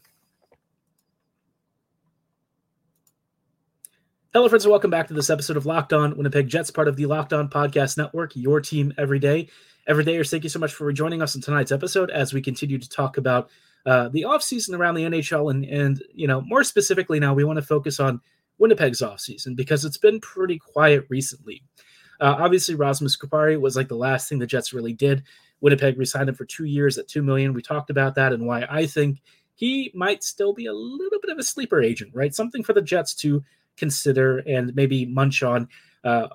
Hello, 4.32 4.48
friends, 4.48 4.64
and 4.64 4.70
welcome 4.70 4.92
back 4.92 5.08
to 5.08 5.14
this 5.14 5.28
episode 5.28 5.56
of 5.56 5.66
Locked 5.66 5.92
On 5.92 6.16
Winnipeg 6.16 6.46
Jets, 6.46 6.70
part 6.70 6.86
of 6.86 6.94
the 6.94 7.06
Locked 7.06 7.32
On 7.32 7.48
Podcast 7.48 7.98
Network, 7.98 8.36
your 8.36 8.60
team 8.60 8.94
every 8.96 9.18
day. 9.18 9.48
Every 9.88 10.04
day, 10.04 10.22
thank 10.22 10.44
you 10.44 10.48
so 10.48 10.60
much 10.60 10.72
for 10.72 10.84
rejoining 10.84 11.20
us 11.20 11.34
in 11.34 11.40
tonight's 11.40 11.72
episode 11.72 12.12
as 12.12 12.32
we 12.32 12.40
continue 12.40 12.78
to 12.78 12.88
talk 12.88 13.16
about 13.16 13.50
uh, 13.86 14.08
the 14.08 14.22
offseason 14.22 14.78
around 14.78 14.94
the 14.94 15.04
NHL. 15.04 15.50
And, 15.50 15.64
and, 15.64 16.02
you 16.14 16.26
know, 16.26 16.40
more 16.40 16.64
specifically 16.64 17.20
now, 17.20 17.34
we 17.34 17.44
want 17.44 17.58
to 17.58 17.64
focus 17.64 18.00
on 18.00 18.20
Winnipeg's 18.58 19.00
offseason 19.00 19.56
because 19.56 19.84
it's 19.84 19.96
been 19.96 20.20
pretty 20.20 20.58
quiet 20.58 21.06
recently. 21.08 21.62
Uh, 22.20 22.36
obviously, 22.38 22.74
Rasmus 22.74 23.16
Kupari 23.16 23.58
was 23.58 23.76
like 23.76 23.88
the 23.88 23.96
last 23.96 24.28
thing 24.28 24.38
the 24.38 24.46
Jets 24.46 24.72
really 24.72 24.92
did. 24.92 25.22
Winnipeg 25.62 25.98
re-signed 25.98 26.28
him 26.28 26.34
for 26.34 26.44
two 26.44 26.64
years 26.64 26.98
at 26.98 27.08
two 27.08 27.22
million. 27.22 27.54
We 27.54 27.62
talked 27.62 27.90
about 27.90 28.14
that 28.16 28.32
and 28.32 28.46
why 28.46 28.66
I 28.68 28.86
think 28.86 29.20
he 29.54 29.90
might 29.94 30.22
still 30.22 30.52
be 30.52 30.66
a 30.66 30.72
little 30.72 31.20
bit 31.20 31.30
of 31.30 31.38
a 31.38 31.42
sleeper 31.42 31.82
agent, 31.82 32.12
right? 32.14 32.34
Something 32.34 32.62
for 32.62 32.72
the 32.72 32.82
Jets 32.82 33.14
to 33.16 33.42
consider 33.76 34.38
and 34.38 34.74
maybe 34.74 35.06
munch 35.06 35.42
on. 35.42 35.68
Uh, 36.04 36.28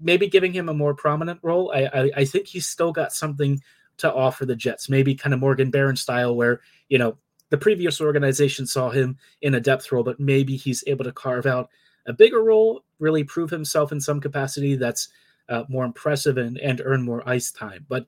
maybe 0.00 0.28
giving 0.28 0.52
him 0.52 0.68
a 0.68 0.74
more 0.74 0.94
prominent 0.94 1.40
role. 1.42 1.72
I, 1.74 1.84
I, 1.86 2.10
I 2.18 2.24
think 2.24 2.46
he's 2.46 2.66
still 2.66 2.92
got 2.92 3.12
something 3.12 3.60
to 4.00 4.12
offer 4.12 4.46
the 4.46 4.56
Jets. 4.56 4.88
Maybe 4.88 5.14
kind 5.14 5.34
of 5.34 5.40
Morgan 5.40 5.70
Barron 5.70 5.96
style, 5.96 6.34
where 6.34 6.60
you 6.88 6.98
know 6.98 7.16
the 7.50 7.58
previous 7.58 8.00
organization 8.00 8.66
saw 8.66 8.90
him 8.90 9.16
in 9.42 9.54
a 9.54 9.60
depth 9.60 9.90
role, 9.92 10.04
but 10.04 10.20
maybe 10.20 10.56
he's 10.56 10.84
able 10.86 11.04
to 11.04 11.12
carve 11.12 11.46
out 11.46 11.68
a 12.06 12.12
bigger 12.12 12.42
role, 12.42 12.84
really 12.98 13.24
prove 13.24 13.50
himself 13.50 13.92
in 13.92 14.00
some 14.00 14.20
capacity 14.20 14.76
that's 14.76 15.08
uh, 15.48 15.64
more 15.68 15.84
impressive 15.84 16.36
and 16.36 16.58
and 16.58 16.82
earn 16.84 17.02
more 17.02 17.28
ice 17.28 17.50
time. 17.50 17.86
But 17.88 18.06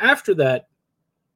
after 0.00 0.34
that, 0.34 0.68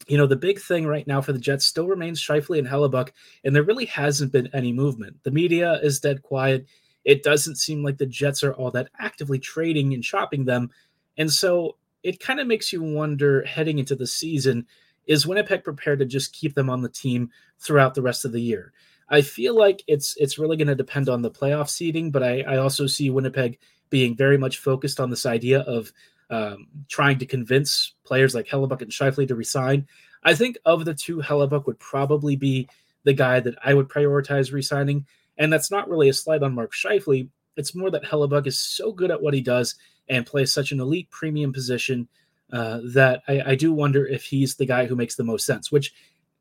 you 0.06 0.16
know, 0.16 0.26
the 0.26 0.36
big 0.36 0.60
thing 0.60 0.86
right 0.86 1.06
now 1.06 1.20
for 1.20 1.32
the 1.32 1.38
Jets 1.38 1.64
still 1.64 1.86
remains 1.86 2.20
Scheifele 2.20 2.58
and 2.58 2.68
Hellebuyck, 2.68 3.10
and 3.44 3.54
there 3.54 3.62
really 3.62 3.86
hasn't 3.86 4.32
been 4.32 4.48
any 4.52 4.72
movement. 4.72 5.16
The 5.22 5.30
media 5.30 5.80
is 5.82 6.00
dead 6.00 6.22
quiet 6.22 6.66
it 7.08 7.22
doesn't 7.22 7.56
seem 7.56 7.82
like 7.82 7.96
the 7.96 8.04
Jets 8.04 8.42
are 8.42 8.52
all 8.52 8.70
that 8.72 8.90
actively 8.98 9.38
trading 9.38 9.94
and 9.94 10.04
shopping 10.04 10.44
them. 10.44 10.70
And 11.16 11.32
so 11.32 11.76
it 12.02 12.20
kind 12.20 12.40
of 12.40 12.46
makes 12.46 12.72
you 12.72 12.82
wonder 12.82 13.44
heading 13.44 13.78
into 13.78 13.96
the 13.96 14.06
season 14.06 14.66
is 15.06 15.26
Winnipeg 15.26 15.64
prepared 15.64 15.98
to 16.00 16.04
just 16.04 16.32
keep 16.32 16.54
them 16.54 16.68
on 16.68 16.82
the 16.82 16.88
team 16.88 17.30
throughout 17.58 17.94
the 17.94 18.02
rest 18.02 18.24
of 18.24 18.32
the 18.32 18.40
year? 18.40 18.72
I 19.08 19.22
feel 19.22 19.56
like 19.56 19.82
it's 19.86 20.14
it's 20.18 20.38
really 20.38 20.56
going 20.56 20.68
to 20.68 20.74
depend 20.74 21.08
on 21.08 21.22
the 21.22 21.30
playoff 21.30 21.70
seeding, 21.70 22.10
but 22.10 22.22
I, 22.22 22.42
I 22.42 22.56
also 22.58 22.86
see 22.86 23.08
Winnipeg 23.10 23.58
being 23.90 24.14
very 24.14 24.36
much 24.36 24.58
focused 24.58 25.00
on 25.00 25.08
this 25.08 25.24
idea 25.24 25.60
of 25.60 25.92
um, 26.30 26.66
trying 26.88 27.18
to 27.18 27.26
convince 27.26 27.94
players 28.04 28.34
like 28.34 28.46
Hellebuyck 28.46 28.82
and 28.82 28.90
Scheifele 28.90 29.28
to 29.28 29.34
resign. 29.34 29.86
I 30.22 30.34
think 30.34 30.58
of 30.66 30.84
the 30.84 30.94
two, 30.94 31.18
Hellebuyck 31.18 31.66
would 31.66 31.78
probably 31.78 32.36
be 32.36 32.68
the 33.04 33.14
guy 33.14 33.40
that 33.40 33.54
I 33.64 33.72
would 33.74 33.88
prioritize 33.88 34.52
resigning. 34.52 35.06
And 35.38 35.52
that's 35.52 35.70
not 35.70 35.88
really 35.88 36.08
a 36.08 36.12
slight 36.12 36.42
on 36.42 36.54
Mark 36.54 36.72
Scheifele. 36.74 37.30
It's 37.58 37.74
more 37.74 37.90
that 37.90 38.04
Hellebuyck 38.04 38.46
is 38.46 38.58
so 38.58 38.92
good 38.92 39.10
at 39.10 39.20
what 39.20 39.34
he 39.34 39.40
does 39.40 39.74
and 40.08 40.26
plays 40.26 40.52
such 40.52 40.72
an 40.72 40.80
elite 40.80 41.10
premium 41.10 41.52
position 41.52 42.08
uh, 42.52 42.80
that 42.94 43.22
I, 43.28 43.42
I 43.46 43.54
do 43.54 43.72
wonder 43.72 44.06
if 44.06 44.24
he's 44.24 44.54
the 44.54 44.66
guy 44.66 44.86
who 44.86 44.96
makes 44.96 45.16
the 45.16 45.24
most 45.24 45.44
sense, 45.44 45.70
which 45.70 45.92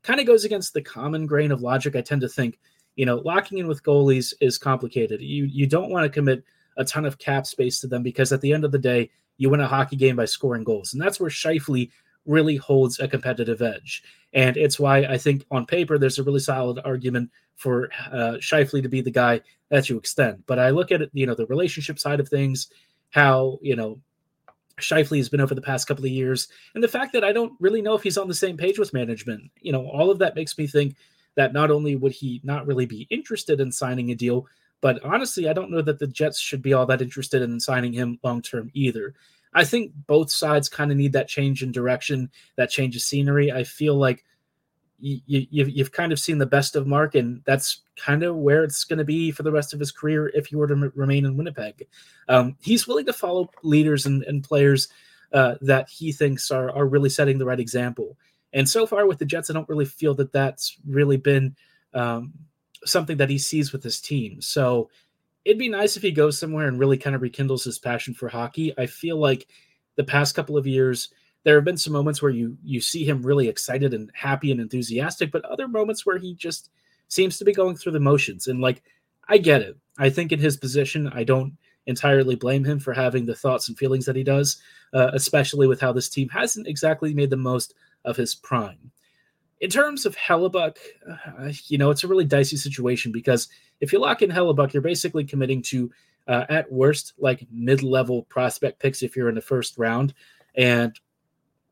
kind 0.02 0.20
of 0.20 0.26
goes 0.26 0.44
against 0.44 0.72
the 0.72 0.82
common 0.82 1.26
grain 1.26 1.52
of 1.52 1.60
logic. 1.60 1.96
I 1.96 2.00
tend 2.00 2.22
to 2.22 2.28
think, 2.28 2.58
you 2.96 3.04
know, 3.04 3.16
locking 3.16 3.58
in 3.58 3.66
with 3.66 3.82
goalies 3.82 4.32
is 4.40 4.58
complicated. 4.58 5.20
You 5.20 5.44
you 5.44 5.66
don't 5.66 5.90
want 5.90 6.04
to 6.04 6.10
commit 6.10 6.44
a 6.76 6.84
ton 6.84 7.04
of 7.04 7.18
cap 7.18 7.46
space 7.46 7.80
to 7.80 7.86
them 7.86 8.02
because 8.02 8.32
at 8.32 8.40
the 8.40 8.52
end 8.52 8.64
of 8.64 8.72
the 8.72 8.78
day, 8.78 9.10
you 9.36 9.50
win 9.50 9.60
a 9.60 9.68
hockey 9.68 9.96
game 9.96 10.16
by 10.16 10.24
scoring 10.24 10.64
goals, 10.64 10.92
and 10.92 11.02
that's 11.02 11.20
where 11.20 11.30
Scheifele 11.30 11.90
really 12.28 12.56
holds 12.56 13.00
a 13.00 13.08
competitive 13.08 13.62
edge. 13.62 14.04
And 14.32 14.56
it's 14.56 14.78
why 14.78 14.98
I 14.98 15.18
think 15.18 15.44
on 15.50 15.66
paper 15.66 15.98
there's 15.98 16.18
a 16.18 16.22
really 16.22 16.40
solid 16.40 16.78
argument 16.84 17.30
for 17.56 17.90
uh, 18.12 18.36
Scheifele 18.38 18.82
to 18.82 18.88
be 18.88 19.00
the 19.00 19.10
guy 19.10 19.40
that 19.70 19.88
you 19.88 19.96
extend. 19.96 20.44
But 20.46 20.58
I 20.58 20.70
look 20.70 20.92
at 20.92 21.02
you 21.12 21.26
know, 21.26 21.34
the 21.34 21.46
relationship 21.46 21.98
side 21.98 22.20
of 22.20 22.28
things, 22.28 22.68
how 23.10 23.58
you 23.62 23.74
know 23.74 23.98
Scheifele 24.78 25.16
has 25.16 25.28
been 25.28 25.40
over 25.40 25.54
the 25.54 25.62
past 25.62 25.88
couple 25.88 26.04
of 26.04 26.10
years, 26.10 26.48
and 26.74 26.84
the 26.84 26.88
fact 26.88 27.12
that 27.14 27.24
I 27.24 27.32
don't 27.32 27.54
really 27.58 27.82
know 27.82 27.94
if 27.94 28.02
he's 28.02 28.18
on 28.18 28.28
the 28.28 28.34
same 28.34 28.56
page 28.56 28.78
with 28.78 28.94
management. 28.94 29.50
You 29.60 29.72
know, 29.72 29.88
all 29.88 30.10
of 30.10 30.18
that 30.20 30.36
makes 30.36 30.56
me 30.56 30.66
think 30.66 30.96
that 31.34 31.52
not 31.52 31.70
only 31.70 31.96
would 31.96 32.12
he 32.12 32.40
not 32.44 32.66
really 32.66 32.86
be 32.86 33.06
interested 33.10 33.60
in 33.60 33.72
signing 33.72 34.10
a 34.10 34.14
deal, 34.14 34.46
but 34.80 35.02
honestly, 35.04 35.48
I 35.48 35.52
don't 35.52 35.70
know 35.70 35.82
that 35.82 35.98
the 35.98 36.06
Jets 36.06 36.38
should 36.38 36.62
be 36.62 36.72
all 36.72 36.86
that 36.86 37.02
interested 37.02 37.42
in 37.42 37.58
signing 37.58 37.92
him 37.92 38.18
long 38.22 38.42
term 38.42 38.70
either. 38.74 39.14
I 39.58 39.64
think 39.64 39.90
both 40.06 40.30
sides 40.30 40.68
kind 40.68 40.92
of 40.92 40.96
need 40.96 41.14
that 41.14 41.26
change 41.26 41.64
in 41.64 41.72
direction, 41.72 42.30
that 42.54 42.70
change 42.70 42.94
of 42.94 43.02
scenery. 43.02 43.50
I 43.50 43.64
feel 43.64 43.96
like 43.96 44.24
you, 45.00 45.18
you, 45.26 45.64
you've 45.64 45.90
kind 45.90 46.12
of 46.12 46.20
seen 46.20 46.38
the 46.38 46.46
best 46.46 46.76
of 46.76 46.86
Mark, 46.86 47.16
and 47.16 47.42
that's 47.44 47.80
kind 47.96 48.22
of 48.22 48.36
where 48.36 48.62
it's 48.62 48.84
going 48.84 49.00
to 49.00 49.04
be 49.04 49.32
for 49.32 49.42
the 49.42 49.50
rest 49.50 49.74
of 49.74 49.80
his 49.80 49.90
career 49.90 50.28
if 50.28 50.46
he 50.46 50.54
were 50.54 50.68
to 50.68 50.74
m- 50.74 50.92
remain 50.94 51.24
in 51.24 51.36
Winnipeg. 51.36 51.88
Um, 52.28 52.54
he's 52.60 52.86
willing 52.86 53.06
to 53.06 53.12
follow 53.12 53.50
leaders 53.64 54.06
and, 54.06 54.22
and 54.22 54.44
players 54.44 54.86
uh, 55.32 55.56
that 55.62 55.88
he 55.88 56.12
thinks 56.12 56.52
are, 56.52 56.70
are 56.70 56.86
really 56.86 57.10
setting 57.10 57.38
the 57.38 57.46
right 57.46 57.58
example. 57.58 58.16
And 58.52 58.68
so 58.68 58.86
far 58.86 59.08
with 59.08 59.18
the 59.18 59.26
Jets, 59.26 59.50
I 59.50 59.54
don't 59.54 59.68
really 59.68 59.86
feel 59.86 60.14
that 60.14 60.32
that's 60.32 60.76
really 60.86 61.16
been 61.16 61.56
um, 61.94 62.32
something 62.84 63.16
that 63.16 63.28
he 63.28 63.38
sees 63.38 63.72
with 63.72 63.82
his 63.82 64.00
team. 64.00 64.40
So 64.40 64.88
it'd 65.48 65.58
be 65.58 65.70
nice 65.70 65.96
if 65.96 66.02
he 66.02 66.10
goes 66.12 66.38
somewhere 66.38 66.68
and 66.68 66.78
really 66.78 66.98
kind 66.98 67.16
of 67.16 67.22
rekindles 67.22 67.64
his 67.64 67.78
passion 67.78 68.12
for 68.12 68.28
hockey. 68.28 68.74
I 68.76 68.84
feel 68.84 69.16
like 69.16 69.48
the 69.96 70.04
past 70.04 70.34
couple 70.34 70.58
of 70.58 70.66
years, 70.66 71.08
there 71.42 71.54
have 71.54 71.64
been 71.64 71.78
some 71.78 71.94
moments 71.94 72.20
where 72.20 72.30
you 72.30 72.58
you 72.62 72.82
see 72.82 73.02
him 73.02 73.22
really 73.22 73.48
excited 73.48 73.94
and 73.94 74.10
happy 74.12 74.52
and 74.52 74.60
enthusiastic, 74.60 75.32
but 75.32 75.46
other 75.46 75.66
moments 75.66 76.04
where 76.04 76.18
he 76.18 76.34
just 76.34 76.68
seems 77.08 77.38
to 77.38 77.46
be 77.46 77.54
going 77.54 77.76
through 77.76 77.92
the 77.92 78.00
motions. 78.00 78.46
And 78.46 78.60
like, 78.60 78.82
I 79.26 79.38
get 79.38 79.62
it. 79.62 79.78
I 79.96 80.10
think 80.10 80.32
in 80.32 80.38
his 80.38 80.58
position, 80.58 81.08
I 81.14 81.24
don't 81.24 81.56
entirely 81.86 82.34
blame 82.34 82.64
him 82.64 82.78
for 82.78 82.92
having 82.92 83.24
the 83.24 83.34
thoughts 83.34 83.68
and 83.68 83.78
feelings 83.78 84.04
that 84.04 84.16
he 84.16 84.22
does, 84.22 84.60
uh, 84.92 85.12
especially 85.14 85.66
with 85.66 85.80
how 85.80 85.94
this 85.94 86.10
team 86.10 86.28
hasn't 86.28 86.66
exactly 86.66 87.14
made 87.14 87.30
the 87.30 87.38
most 87.38 87.72
of 88.04 88.18
his 88.18 88.34
prime. 88.34 88.90
In 89.60 89.70
terms 89.70 90.06
of 90.06 90.16
Hellebuyck, 90.16 90.76
uh, 91.10 91.52
you 91.66 91.78
know, 91.78 91.90
it's 91.90 92.04
a 92.04 92.08
really 92.08 92.24
dicey 92.24 92.56
situation 92.56 93.10
because 93.10 93.48
if 93.80 93.92
you 93.92 94.00
lock 94.00 94.22
in 94.22 94.30
Hellebuyck, 94.30 94.72
you're 94.72 94.82
basically 94.82 95.24
committing 95.24 95.62
to, 95.62 95.90
uh, 96.28 96.44
at 96.48 96.70
worst, 96.70 97.14
like 97.18 97.46
mid 97.50 97.82
level 97.82 98.22
prospect 98.24 98.80
picks 98.80 99.02
if 99.02 99.16
you're 99.16 99.28
in 99.28 99.34
the 99.34 99.40
first 99.40 99.76
round. 99.76 100.14
And, 100.54 100.98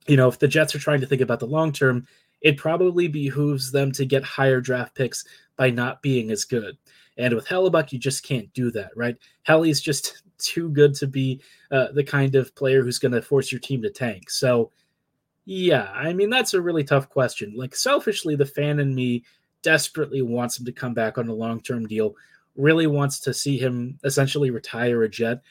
you 0.07 0.16
know, 0.16 0.28
if 0.28 0.38
the 0.38 0.49
Jets 0.49 0.75
are 0.75 0.81
trying 0.81 1.00
to 1.00 1.07
think 1.07 1.21
about 1.21 1.40
the 1.40 1.47
long 1.47 1.73
term, 1.73 2.07
it 2.40 2.57
probably 2.57 3.09
behooves 3.09 3.73
them 3.73 3.93
to 3.93 4.05
get 4.05 4.25
higher 4.25 4.61
draft 4.61 4.95
picks 4.95 5.25
by 5.57 5.71
not 5.71 6.02
being 6.02 6.31
as 6.31 6.45
good. 6.45 6.76
And 7.19 7.35
with 7.35 7.47
Hellebuyck, 7.47 7.93
you 7.93 7.99
just 7.99 8.25
can't 8.25 8.52
do 8.52 8.71
that, 8.73 8.90
right? 8.95 9.16
Helly's 9.43 9.81
just 9.81 10.23
too 10.38 10.69
good 10.71 10.95
to 10.95 11.07
be 11.07 11.40
uh, 11.71 11.88
the 11.93 12.05
kind 12.05 12.35
of 12.35 12.55
player 12.55 12.83
who's 12.83 12.99
going 12.99 13.12
to 13.12 13.23
force 13.23 13.50
your 13.50 13.61
team 13.61 13.83
to 13.83 13.90
tank. 13.90 14.28
So, 14.31 14.71
yeah, 15.47 15.93
I 15.95 16.12
mean, 16.12 16.29
that's 16.29 16.55
a 16.55 16.61
really 16.61 16.83
tough 16.83 17.09
question. 17.09 17.55
Like, 17.57 17.75
selfishly, 17.76 18.35
the 18.35 18.45
fan 18.45 18.81
in 18.81 18.95
me 18.95 19.25
desperately 19.62 20.21
wants 20.21 20.59
him 20.59 20.67
to 20.67 20.73
come 20.73 20.93
back 20.93 21.19
on 21.19 21.29
a 21.29 21.35
long 21.35 21.61
term 21.61 21.87
deal, 21.87 22.17
really 22.57 22.88
wants 22.88 23.21
to 23.21 23.33
see 23.33 23.57
him 23.57 23.99
essentially 24.03 24.50
retire 24.50 25.05
a 25.05 25.09
jet. 25.09 25.43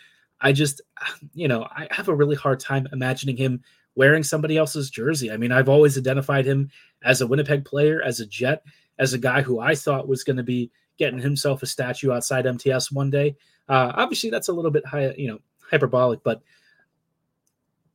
I 0.42 0.52
just, 0.52 0.82
you 1.34 1.48
know, 1.48 1.64
I 1.64 1.88
have 1.92 2.10
a 2.10 2.16
really 2.16 2.36
hard 2.36 2.60
time 2.60 2.88
imagining 2.92 3.38
him 3.38 3.64
wearing 3.96 4.24
somebody 4.24 4.58
else's 4.58 4.90
jersey. 4.90 5.32
I 5.32 5.38
mean, 5.38 5.54
I've 5.54 5.70
always 5.70 5.98
identified 5.98 6.46
him 6.46 6.70
as 7.02 7.22
a 7.22 7.28
Winnipeg 7.28 7.64
player, 7.64 8.02
as 8.02 8.20
a 8.20 8.25
Jet, 8.25 8.64
as 9.00 9.14
a 9.14 9.18
guy 9.18 9.42
who 9.42 9.62
I 9.62 9.75
thought 9.75 10.10
was 10.10 10.25
going 10.25 10.38
to 10.38 10.44
be 10.44 10.72
getting 10.98 11.20
himself 11.20 11.64
a 11.64 11.66
statue 11.66 12.12
outside 12.12 12.46
MTS 12.46 12.92
one 12.92 13.10
day. 13.10 13.38
Uh, 13.70 13.94
obviously, 13.96 14.30
that's 14.30 14.50
a 14.50 14.54
little 14.54 14.72
bit 14.72 14.86
high, 14.86 15.14
you 15.18 15.30
know, 15.30 15.40
hyperbolic, 15.70 16.22
but 16.24 16.42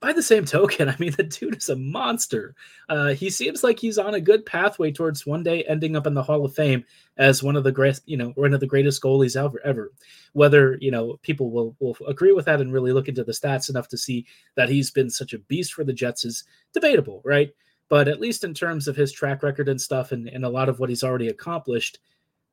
by 0.01 0.13
the 0.13 0.23
same 0.23 0.45
token, 0.47 0.89
I 0.89 0.97
mean, 0.99 1.13
the 1.13 1.23
dude 1.23 1.57
is 1.57 1.69
a 1.69 1.77
monster. 1.77 2.55
Uh, 2.89 3.09
he 3.09 3.31
seems 3.31 3.63
like 3.63 3.79
he's 3.79 3.99
on 3.99 4.15
a 4.15 4.21
good 4.21 4.45
pathway 4.45 4.91
towards 4.91 5.27
one 5.27 5.43
day 5.43 5.63
ending 5.65 5.95
up 5.95 6.07
in 6.07 6.15
the 6.15 6.23
Hall 6.23 6.45
of 6.45 6.55
Fame 6.55 6.85
as 7.17 7.43
one 7.43 7.57
of 7.57 7.65
the 7.65 7.73
great, 7.73 8.01
you 8.07 8.17
know, 8.17 8.31
one 8.31 8.55
of 8.55 8.61
the 8.61 8.67
greatest 8.67 9.03
goalies 9.03 9.37
ever. 9.37 9.61
Ever, 9.65 9.93
whether 10.33 10.79
you 10.81 10.91
know 10.91 11.19
people 11.23 11.51
will 11.51 11.77
will 11.81 11.97
agree 12.09 12.33
with 12.33 12.47
that 12.47 12.61
and 12.61 12.73
really 12.73 12.93
look 12.93 13.09
into 13.09 13.25
the 13.25 13.33
stats 13.33 13.71
enough 13.71 13.89
to 13.89 13.99
see 13.99 14.27
that 14.57 14.69
he's 14.69 14.91
been 14.91 15.11
such 15.11 15.33
a 15.33 15.39
beast 15.39 15.75
for 15.75 15.85
the 15.85 15.93
Jets 15.93 16.25
is 16.25 16.45
debatable, 16.73 17.21
right? 17.25 17.51
But 17.89 18.09
at 18.09 18.21
least 18.21 18.45
in 18.45 18.55
terms 18.55 18.87
of 18.89 18.97
his 18.97 19.13
track 19.13 19.43
record 19.43 19.69
and 19.69 19.81
stuff, 19.81 20.13
and, 20.13 20.29
and 20.29 20.45
a 20.45 20.49
lot 20.49 20.69
of 20.69 20.79
what 20.79 20.89
he's 20.89 21.03
already 21.03 21.29
accomplished, 21.29 21.99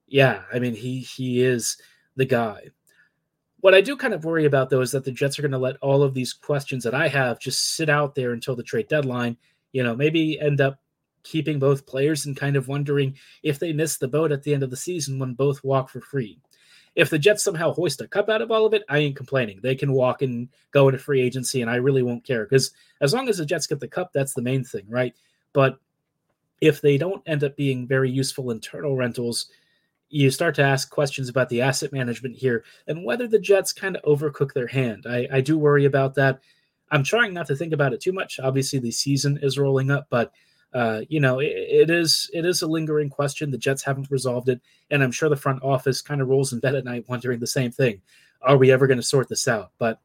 yeah, 0.08 0.42
I 0.51 0.60
mean, 0.60 0.74
he 0.74 1.00
he 1.00 1.44
is 1.44 1.77
the 2.16 2.25
guy. 2.25 2.70
What 3.61 3.73
I 3.73 3.81
do 3.81 3.97
kind 3.97 4.13
of 4.13 4.23
worry 4.23 4.45
about 4.45 4.69
though 4.69 4.81
is 4.81 4.91
that 4.91 5.03
the 5.03 5.11
Jets 5.11 5.39
are 5.39 5.41
going 5.41 5.51
to 5.51 5.57
let 5.57 5.77
all 5.77 6.03
of 6.03 6.13
these 6.13 6.33
questions 6.33 6.83
that 6.83 6.93
I 6.93 7.07
have 7.07 7.39
just 7.39 7.75
sit 7.75 7.89
out 7.89 8.15
there 8.15 8.33
until 8.33 8.55
the 8.55 8.63
trade 8.63 8.87
deadline. 8.87 9.37
You 9.71 9.83
know, 9.83 9.95
maybe 9.95 10.39
end 10.39 10.61
up 10.61 10.79
keeping 11.23 11.59
both 11.59 11.85
players 11.85 12.25
and 12.25 12.37
kind 12.37 12.55
of 12.55 12.67
wondering 12.67 13.17
if 13.43 13.59
they 13.59 13.73
miss 13.73 13.97
the 13.97 14.07
boat 14.07 14.31
at 14.31 14.43
the 14.43 14.53
end 14.53 14.63
of 14.63 14.69
the 14.69 14.77
season 14.77 15.19
when 15.19 15.33
both 15.33 15.63
walk 15.63 15.89
for 15.89 16.01
free. 16.01 16.39
If 16.95 17.09
the 17.09 17.19
Jets 17.19 17.43
somehow 17.43 17.73
hoist 17.73 18.01
a 18.01 18.07
cup 18.07 18.29
out 18.29 18.41
of 18.41 18.49
all 18.49 18.65
of 18.65 18.73
it, 18.73 18.83
I 18.89 18.99
ain't 18.99 19.15
complaining. 19.15 19.59
They 19.61 19.75
can 19.75 19.91
walk 19.91 20.21
and 20.21 20.49
go 20.71 20.87
into 20.87 20.99
free 20.99 21.21
agency, 21.21 21.61
and 21.61 21.69
I 21.69 21.75
really 21.75 22.01
won't 22.01 22.25
care 22.25 22.45
because 22.45 22.71
as 23.01 23.13
long 23.13 23.29
as 23.29 23.37
the 23.37 23.45
Jets 23.45 23.67
get 23.67 23.79
the 23.79 23.87
cup, 23.87 24.11
that's 24.13 24.33
the 24.33 24.41
main 24.41 24.63
thing, 24.63 24.85
right? 24.87 25.13
But 25.53 25.77
if 26.59 26.81
they 26.81 26.97
don't 26.97 27.21
end 27.27 27.43
up 27.43 27.55
being 27.55 27.87
very 27.87 28.09
useful 28.09 28.49
internal 28.49 28.95
rentals, 28.95 29.47
you 30.09 30.31
start 30.31 30.55
to 30.55 30.63
ask 30.63 30.89
questions 30.89 31.29
about 31.29 31.49
the 31.49 31.61
asset 31.61 31.91
management 31.91 32.35
here 32.35 32.63
and 32.87 33.03
whether 33.03 33.27
the 33.27 33.39
Jets 33.39 33.73
kind 33.73 33.97
of 33.97 34.03
overcook 34.03 34.53
their 34.53 34.67
hand. 34.67 35.05
I, 35.07 35.27
I 35.31 35.41
do 35.41 35.57
worry 35.57 35.85
about 35.85 36.15
that. 36.15 36.39
I'm 36.91 37.03
trying 37.03 37.33
not 37.33 37.47
to 37.47 37.55
think 37.55 37.73
about 37.73 37.93
it 37.93 37.99
too 37.99 38.13
much. 38.13 38.39
Obviously, 38.39 38.79
the 38.79 38.91
season 38.91 39.37
is 39.41 39.59
rolling 39.59 39.91
up, 39.91 40.07
but 40.09 40.31
uh, 40.73 41.01
you 41.09 41.19
know, 41.19 41.39
it, 41.39 41.47
it 41.47 41.89
is 41.89 42.29
it 42.33 42.45
is 42.45 42.61
a 42.61 42.67
lingering 42.67 43.09
question. 43.09 43.51
The 43.51 43.57
Jets 43.57 43.83
haven't 43.83 44.11
resolved 44.11 44.49
it, 44.49 44.61
and 44.91 45.03
I'm 45.03 45.11
sure 45.11 45.29
the 45.29 45.35
front 45.35 45.63
office 45.63 46.01
kind 46.01 46.21
of 46.21 46.27
rolls 46.27 46.53
in 46.53 46.59
bed 46.59 46.75
at 46.75 46.85
night 46.85 47.05
wondering 47.07 47.39
the 47.39 47.47
same 47.47 47.71
thing: 47.71 48.01
Are 48.41 48.57
we 48.57 48.71
ever 48.71 48.87
going 48.87 48.99
to 48.99 49.03
sort 49.03 49.27
this 49.27 49.47
out? 49.47 49.71
But 49.79 49.99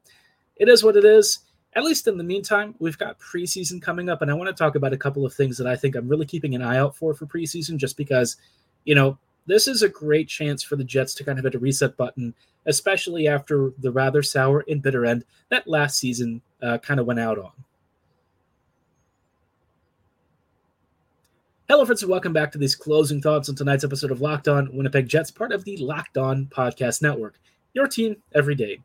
it 0.56 0.68
is 0.68 0.82
what 0.82 0.96
it 0.96 1.04
is. 1.04 1.40
At 1.74 1.84
least 1.84 2.06
in 2.06 2.18
the 2.18 2.24
meantime, 2.24 2.74
we've 2.78 2.98
got 2.98 3.18
preseason 3.18 3.80
coming 3.80 4.08
up, 4.08 4.22
and 4.22 4.30
I 4.30 4.34
want 4.34 4.48
to 4.48 4.54
talk 4.54 4.74
about 4.74 4.92
a 4.92 4.98
couple 4.98 5.24
of 5.24 5.34
things 5.34 5.56
that 5.58 5.66
I 5.66 5.76
think 5.76 5.94
I'm 5.94 6.08
really 6.08 6.26
keeping 6.26 6.54
an 6.54 6.62
eye 6.62 6.78
out 6.78 6.96
for 6.96 7.14
for 7.14 7.26
preseason, 7.26 7.76
just 7.76 7.96
because, 7.96 8.36
you 8.84 8.94
know, 8.94 9.18
this 9.46 9.66
is 9.66 9.82
a 9.82 9.88
great 9.88 10.28
chance 10.28 10.62
for 10.62 10.76
the 10.76 10.84
Jets 10.84 11.14
to 11.14 11.24
kind 11.24 11.38
of 11.38 11.44
hit 11.44 11.54
a 11.54 11.58
reset 11.58 11.96
button, 11.96 12.34
especially 12.66 13.26
after 13.26 13.72
the 13.78 13.90
rather 13.90 14.22
sour 14.22 14.64
and 14.68 14.82
bitter 14.82 15.04
end 15.04 15.24
that 15.48 15.66
last 15.66 15.98
season 15.98 16.42
uh, 16.62 16.78
kind 16.78 17.00
of 17.00 17.06
went 17.06 17.20
out 17.20 17.38
on. 17.38 17.52
Hello, 21.68 21.84
friends, 21.86 22.02
and 22.02 22.10
welcome 22.10 22.32
back 22.32 22.52
to 22.52 22.58
these 22.58 22.76
closing 22.76 23.22
thoughts 23.22 23.48
on 23.48 23.54
tonight's 23.54 23.84
episode 23.84 24.10
of 24.10 24.20
Locked 24.20 24.46
On 24.46 24.68
Winnipeg 24.76 25.08
Jets, 25.08 25.30
part 25.30 25.52
of 25.52 25.64
the 25.64 25.76
Locked 25.78 26.18
On 26.18 26.46
Podcast 26.46 27.00
Network. 27.00 27.40
Your 27.72 27.86
team 27.86 28.16
every 28.34 28.54
day. 28.54 28.78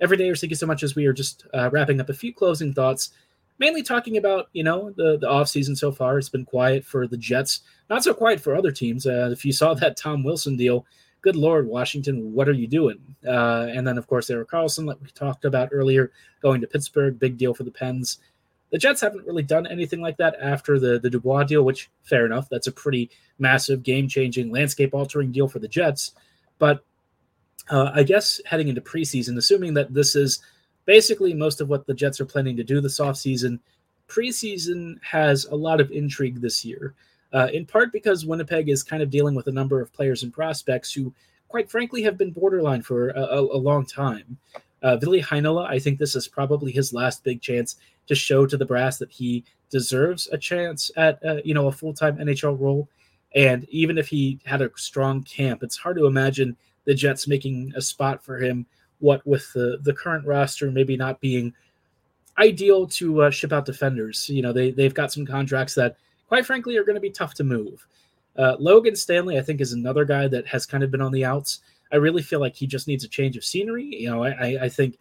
Every 0.00 0.16
day, 0.16 0.28
or 0.28 0.36
thank 0.36 0.50
you 0.50 0.56
so 0.56 0.66
much 0.66 0.84
as 0.84 0.94
we 0.94 1.06
are 1.06 1.12
just 1.12 1.46
uh, 1.52 1.68
wrapping 1.72 2.00
up 2.00 2.08
a 2.08 2.14
few 2.14 2.32
closing 2.32 2.72
thoughts 2.72 3.10
mainly 3.58 3.82
talking 3.82 4.16
about 4.16 4.48
you 4.52 4.62
know 4.62 4.90
the 4.96 5.18
the 5.18 5.26
offseason 5.26 5.76
so 5.76 5.92
far 5.92 6.18
it's 6.18 6.28
been 6.28 6.44
quiet 6.44 6.84
for 6.84 7.06
the 7.06 7.16
jets 7.16 7.60
not 7.90 8.04
so 8.04 8.14
quiet 8.14 8.40
for 8.40 8.54
other 8.54 8.72
teams 8.72 9.06
uh, 9.06 9.28
if 9.32 9.44
you 9.44 9.52
saw 9.52 9.74
that 9.74 9.96
tom 9.96 10.22
wilson 10.22 10.56
deal 10.56 10.86
good 11.20 11.36
Lord, 11.36 11.66
Washington, 11.66 12.32
what 12.32 12.48
are 12.48 12.52
you 12.52 12.66
doing? 12.66 12.98
Uh, 13.26 13.66
and 13.70 13.86
then, 13.86 13.98
of 13.98 14.06
course, 14.06 14.30
Erik 14.30 14.48
Karlsson, 14.50 14.86
like 14.86 15.00
we 15.00 15.08
talked 15.08 15.44
about 15.44 15.70
earlier, 15.72 16.12
going 16.42 16.60
to 16.60 16.66
Pittsburgh, 16.66 17.18
big 17.18 17.36
deal 17.36 17.54
for 17.54 17.64
the 17.64 17.70
Pens. 17.70 18.18
The 18.70 18.78
Jets 18.78 19.00
haven't 19.00 19.26
really 19.26 19.42
done 19.42 19.66
anything 19.66 20.00
like 20.00 20.18
that 20.18 20.36
after 20.40 20.78
the, 20.78 20.98
the 20.98 21.10
Dubois 21.10 21.44
deal, 21.44 21.62
which, 21.62 21.90
fair 22.02 22.26
enough, 22.26 22.48
that's 22.48 22.66
a 22.66 22.72
pretty 22.72 23.10
massive, 23.38 23.82
game 23.82 24.08
changing, 24.08 24.50
landscape 24.50 24.94
altering 24.94 25.32
deal 25.32 25.48
for 25.48 25.58
the 25.58 25.68
Jets. 25.68 26.12
But 26.58 26.84
uh, 27.70 27.90
I 27.94 28.02
guess 28.02 28.40
heading 28.44 28.68
into 28.68 28.80
preseason, 28.80 29.36
assuming 29.36 29.74
that 29.74 29.92
this 29.94 30.14
is 30.14 30.40
basically 30.88 31.34
most 31.34 31.60
of 31.60 31.68
what 31.68 31.86
the 31.86 31.92
Jets 31.92 32.18
are 32.18 32.24
planning 32.24 32.56
to 32.56 32.64
do 32.64 32.80
this 32.80 32.98
offseason, 32.98 33.60
preseason 34.08 34.96
has 35.02 35.44
a 35.44 35.54
lot 35.54 35.82
of 35.82 35.90
intrigue 35.90 36.40
this 36.40 36.64
year 36.64 36.94
uh, 37.34 37.48
in 37.52 37.66
part 37.66 37.92
because 37.92 38.24
Winnipeg 38.24 38.70
is 38.70 38.82
kind 38.82 39.02
of 39.02 39.10
dealing 39.10 39.34
with 39.34 39.48
a 39.48 39.52
number 39.52 39.82
of 39.82 39.92
players 39.92 40.22
and 40.22 40.32
prospects 40.32 40.90
who, 40.90 41.12
quite 41.48 41.70
frankly, 41.70 42.02
have 42.02 42.16
been 42.16 42.30
borderline 42.30 42.80
for 42.80 43.10
a, 43.10 43.20
a, 43.20 43.40
a 43.40 43.60
long 43.60 43.84
time. 43.84 44.38
Uh, 44.82 44.96
Ville 44.96 45.20
Heinola, 45.20 45.66
I 45.68 45.78
think 45.78 45.98
this 45.98 46.16
is 46.16 46.26
probably 46.26 46.72
his 46.72 46.94
last 46.94 47.22
big 47.22 47.42
chance 47.42 47.76
to 48.06 48.14
show 48.14 48.46
to 48.46 48.56
the 48.56 48.64
brass 48.64 48.96
that 48.98 49.10
he 49.10 49.44
deserves 49.68 50.26
a 50.32 50.38
chance 50.38 50.90
at 50.96 51.22
uh, 51.22 51.36
you 51.44 51.52
know 51.52 51.66
a 51.66 51.72
full 51.72 51.92
time 51.92 52.16
NHL 52.16 52.58
role. 52.58 52.88
And 53.34 53.68
even 53.68 53.98
if 53.98 54.08
he 54.08 54.38
had 54.46 54.62
a 54.62 54.70
strong 54.76 55.22
camp, 55.22 55.62
it's 55.62 55.76
hard 55.76 55.98
to 55.98 56.06
imagine 56.06 56.56
the 56.86 56.94
Jets 56.94 57.28
making 57.28 57.74
a 57.76 57.82
spot 57.82 58.24
for 58.24 58.38
him. 58.38 58.64
What 59.00 59.26
with 59.26 59.52
the 59.52 59.78
the 59.82 59.92
current 59.92 60.26
roster 60.26 60.70
maybe 60.70 60.96
not 60.96 61.20
being 61.20 61.54
ideal 62.38 62.86
to 62.86 63.22
uh, 63.22 63.30
ship 63.30 63.52
out 63.52 63.64
defenders. 63.64 64.28
You 64.28 64.42
know 64.42 64.52
they 64.52 64.70
they've 64.70 64.94
got 64.94 65.12
some 65.12 65.26
contracts 65.26 65.74
that 65.74 65.96
quite 66.28 66.46
frankly, 66.46 66.76
are 66.76 66.84
going 66.84 66.94
to 66.94 67.00
be 67.00 67.10
tough 67.10 67.34
to 67.34 67.44
move. 67.44 67.86
Uh, 68.36 68.54
Logan 68.60 68.94
Stanley, 68.94 69.38
I 69.38 69.42
think, 69.42 69.60
is 69.60 69.72
another 69.72 70.04
guy 70.04 70.28
that 70.28 70.46
has 70.46 70.66
kind 70.66 70.84
of 70.84 70.90
been 70.90 71.00
on 71.00 71.10
the 71.10 71.24
outs. 71.24 71.60
I 71.90 71.96
really 71.96 72.22
feel 72.22 72.38
like 72.38 72.54
he 72.54 72.66
just 72.66 72.86
needs 72.86 73.02
a 73.02 73.08
change 73.08 73.36
of 73.36 73.44
scenery. 73.44 73.84
You 73.84 74.10
know, 74.10 74.22
I, 74.22 74.64
I 74.64 74.68
think 74.68 74.98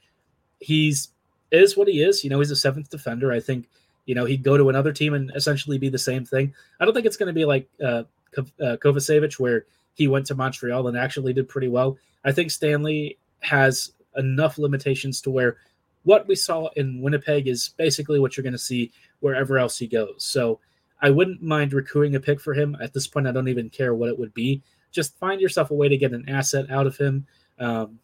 he's 0.60 1.10
is 1.52 1.78
what 1.78 1.88
he 1.88 2.02
is. 2.02 2.24
You 2.24 2.30
know, 2.30 2.40
he's 2.40 2.52
a 2.52 2.56
seventh 2.56 2.90
defender. 2.90 3.32
I 3.32 3.40
think, 3.40 3.68
you 4.06 4.16
know, 4.16 4.26
he'd 4.26 4.44
go 4.44 4.58
to 4.58 4.70
another 4.70 4.92
team 4.92 5.14
and 5.14 5.32
essentially 5.36 5.78
be 5.78 5.90
the 5.90 5.98
same 5.98 6.26
thing. 6.26 6.54
I 6.80 6.86
don't 6.86 6.94
think 6.94 7.06
it's 7.06 7.18
going 7.18 7.28
to 7.28 7.34
be 7.34 7.46
like 7.46 7.70
uh, 7.84 8.04
uh, 8.38 8.78
Kovacevic, 8.78 9.40
where 9.40 9.66
he 9.94 10.08
went 10.08 10.26
to 10.28 10.36
Montreal 10.36 10.88
and 10.88 10.98
actually 10.98 11.34
did 11.34 11.50
pretty 11.50 11.68
well. 11.68 11.98
I 12.24 12.32
think 12.32 12.52
Stanley 12.52 13.18
has 13.42 13.92
enough 14.16 14.58
limitations 14.58 15.22
to 15.22 15.30
where 15.30 15.58
what 16.04 16.28
we 16.28 16.36
saw 16.36 16.70
in 16.76 17.02
Winnipeg 17.02 17.48
is 17.48 17.70
basically 17.78 18.20
what 18.20 18.36
you're 18.36 18.44
going 18.44 18.54
to 18.54 18.58
see 18.58 18.92
wherever 19.20 19.58
else 19.58 19.78
he 19.78 19.88
goes. 19.88 20.16
So 20.24 20.60
I 21.02 21.10
wouldn't 21.10 21.42
mind 21.42 21.74
recruiting 21.74 22.16
a 22.16 22.20
pick 22.20 22.40
for 22.40 22.54
him. 22.54 22.78
At 22.82 22.94
this 22.94 23.08
point, 23.08 23.28
I 23.28 23.32
don't 23.32 23.50
even 23.50 23.70
care 23.70 23.94
what 23.94 24.10
it 24.10 24.18
would 24.18 24.34
be. 24.34 24.64
Just 24.92 25.18
find 25.20 25.42
yourself 25.42 25.70
a 25.70 25.76
way 25.76 25.90
to 25.90 25.98
get 25.98 26.14
an 26.14 26.28
asset 26.30 26.72
out 26.72 26.88
of 26.88 26.98
him. 26.98 27.28
Um, 27.60 28.00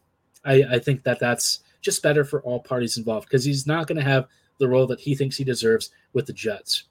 I, 0.46 0.63
I 0.72 0.80
think 0.80 1.04
that 1.04 1.20
that's 1.20 1.62
just 1.82 2.04
better 2.04 2.24
for 2.24 2.42
all 2.42 2.60
parties 2.60 2.98
involved 2.98 3.28
because 3.28 3.46
he's 3.46 3.66
not 3.66 3.88
going 3.88 3.98
to 3.98 4.04
have 4.04 4.28
the 4.60 4.68
role 4.68 4.88
that 4.88 5.00
he 5.00 5.16
thinks 5.16 5.38
he 5.38 5.44
deserves 5.44 5.90
with 6.13 6.25
the 6.25 6.34
Jets. 6.34 6.84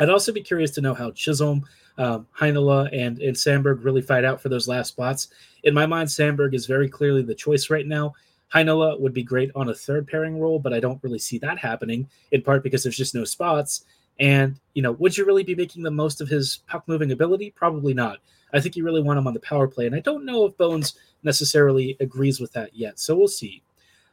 I'd 0.00 0.10
also 0.10 0.32
be 0.32 0.42
curious 0.42 0.70
to 0.72 0.80
know 0.80 0.94
how 0.94 1.10
Chisholm, 1.10 1.64
um, 1.98 2.26
Heinola, 2.36 2.88
and, 2.92 3.20
and 3.20 3.36
Samberg 3.36 3.84
really 3.84 4.02
fight 4.02 4.24
out 4.24 4.40
for 4.40 4.48
those 4.48 4.68
last 4.68 4.88
spots. 4.88 5.28
In 5.64 5.74
my 5.74 5.86
mind, 5.86 6.08
Samberg 6.08 6.54
is 6.54 6.66
very 6.66 6.88
clearly 6.88 7.22
the 7.22 7.34
choice 7.34 7.70
right 7.70 7.86
now. 7.86 8.14
Heinola 8.52 8.98
would 9.00 9.14
be 9.14 9.22
great 9.22 9.50
on 9.54 9.70
a 9.70 9.74
third 9.74 10.06
pairing 10.06 10.38
role, 10.38 10.58
but 10.58 10.72
I 10.72 10.80
don't 10.80 11.02
really 11.02 11.18
see 11.18 11.38
that 11.38 11.58
happening, 11.58 12.08
in 12.32 12.42
part 12.42 12.62
because 12.62 12.82
there's 12.82 12.96
just 12.96 13.14
no 13.14 13.24
spots. 13.24 13.84
And, 14.20 14.60
you 14.74 14.82
know, 14.82 14.92
would 14.92 15.16
you 15.16 15.24
really 15.24 15.42
be 15.42 15.54
making 15.54 15.82
the 15.82 15.90
most 15.90 16.20
of 16.20 16.28
his 16.28 16.60
puck 16.66 16.84
moving 16.86 17.12
ability? 17.12 17.50
Probably 17.50 17.94
not. 17.94 18.18
I 18.52 18.60
think 18.60 18.76
you 18.76 18.84
really 18.84 19.02
want 19.02 19.18
him 19.18 19.26
on 19.26 19.32
the 19.32 19.40
power 19.40 19.66
play. 19.66 19.86
And 19.86 19.94
I 19.94 20.00
don't 20.00 20.26
know 20.26 20.44
if 20.44 20.56
Bones 20.58 20.94
necessarily 21.22 21.96
agrees 21.98 22.40
with 22.40 22.52
that 22.52 22.76
yet. 22.76 22.98
So 22.98 23.16
we'll 23.16 23.28
see. 23.28 23.62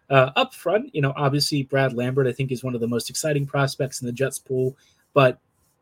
Uh, 0.10 0.32
up 0.38 0.54
front, 0.54 0.96
you 0.96 1.02
know, 1.02 1.14
obviously 1.18 1.64
Brad 1.64 1.94
Lambert, 1.94 2.26
I 2.26 2.32
think, 2.32 2.52
is 2.52 2.64
one 2.64 2.74
of 2.74 2.82
the 2.82 2.88
most 2.88 3.10
exciting 3.10 3.46
prospects 3.46 4.02
in 4.02 4.08
the 4.08 4.14
Jets 4.14 4.40
pool. 4.40 4.78
But, 5.14 5.40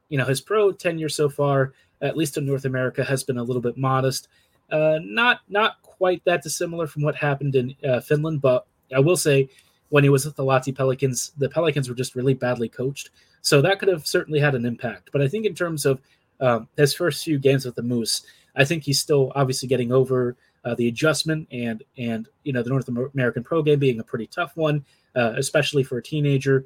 you 0.10 0.18
know, 0.18 0.26
his 0.26 0.42
pro 0.42 0.72
tenure 0.72 1.10
so 1.10 1.30
far, 1.30 1.74
at 2.02 2.18
least 2.18 2.38
in 2.38 2.46
North 2.46 2.66
America, 2.66 3.04
has 3.04 3.24
been 3.24 3.38
a 3.38 3.44
little 3.44 3.62
bit 3.62 3.78
modest. 3.78 4.28
Uh, 4.72 5.00
not 5.02 5.42
not 5.50 5.82
quite 5.82 6.22
that 6.26 6.44
dissimilar 6.44 6.88
from 6.88 7.02
what 7.02 7.16
happened 7.16 7.56
in 7.56 7.76
uh, 7.88 8.00
Finland, 8.00 8.42
but 8.42 8.68
I 8.96 9.00
will 9.00 9.18
say 9.18 9.50
when 9.90 10.04
he 10.04 10.10
was 10.10 10.26
with 10.26 10.36
the 10.36 10.44
Lahti 10.44 10.76
Pelicans, 10.76 11.32
the 11.38 11.50
Pelicans 11.50 11.88
were 11.88 11.96
just 11.96 12.16
really 12.16 12.34
badly 12.34 12.68
coached. 12.68 13.10
So 13.42 13.62
that 13.62 13.80
could 13.80 13.88
have 13.88 14.06
certainly 14.06 14.40
had 14.40 14.56
an 14.56 14.66
impact. 14.66 15.10
But 15.14 15.22
I 15.22 15.28
think 15.28 15.46
in 15.46 15.56
terms 15.56 15.86
of 15.86 16.02
um, 16.42 16.68
his 16.76 16.94
first 16.94 17.24
few 17.24 17.40
games 17.40 17.66
with 17.66 17.76
the 17.76 17.84
Moose, 17.84 18.24
I 18.56 18.66
think 18.66 18.84
he's 18.84 19.00
still 19.00 19.32
obviously 19.36 19.70
getting 19.70 19.92
over 19.92 20.36
uh, 20.66 20.76
the 20.76 20.88
adjustment 20.90 21.48
and 21.52 21.84
and 21.98 22.28
you 22.44 22.52
know 22.52 22.62
the 22.62 22.70
North 22.70 22.90
American 22.90 23.44
pro 23.44 23.62
game 23.62 23.80
being 23.80 24.00
a 24.00 24.04
pretty 24.04 24.28
tough 24.28 24.58
one, 24.58 24.84
uh, 25.16 25.34
especially 25.38 25.84
for 25.84 25.98
a 25.98 26.04
teenager. 26.04 26.66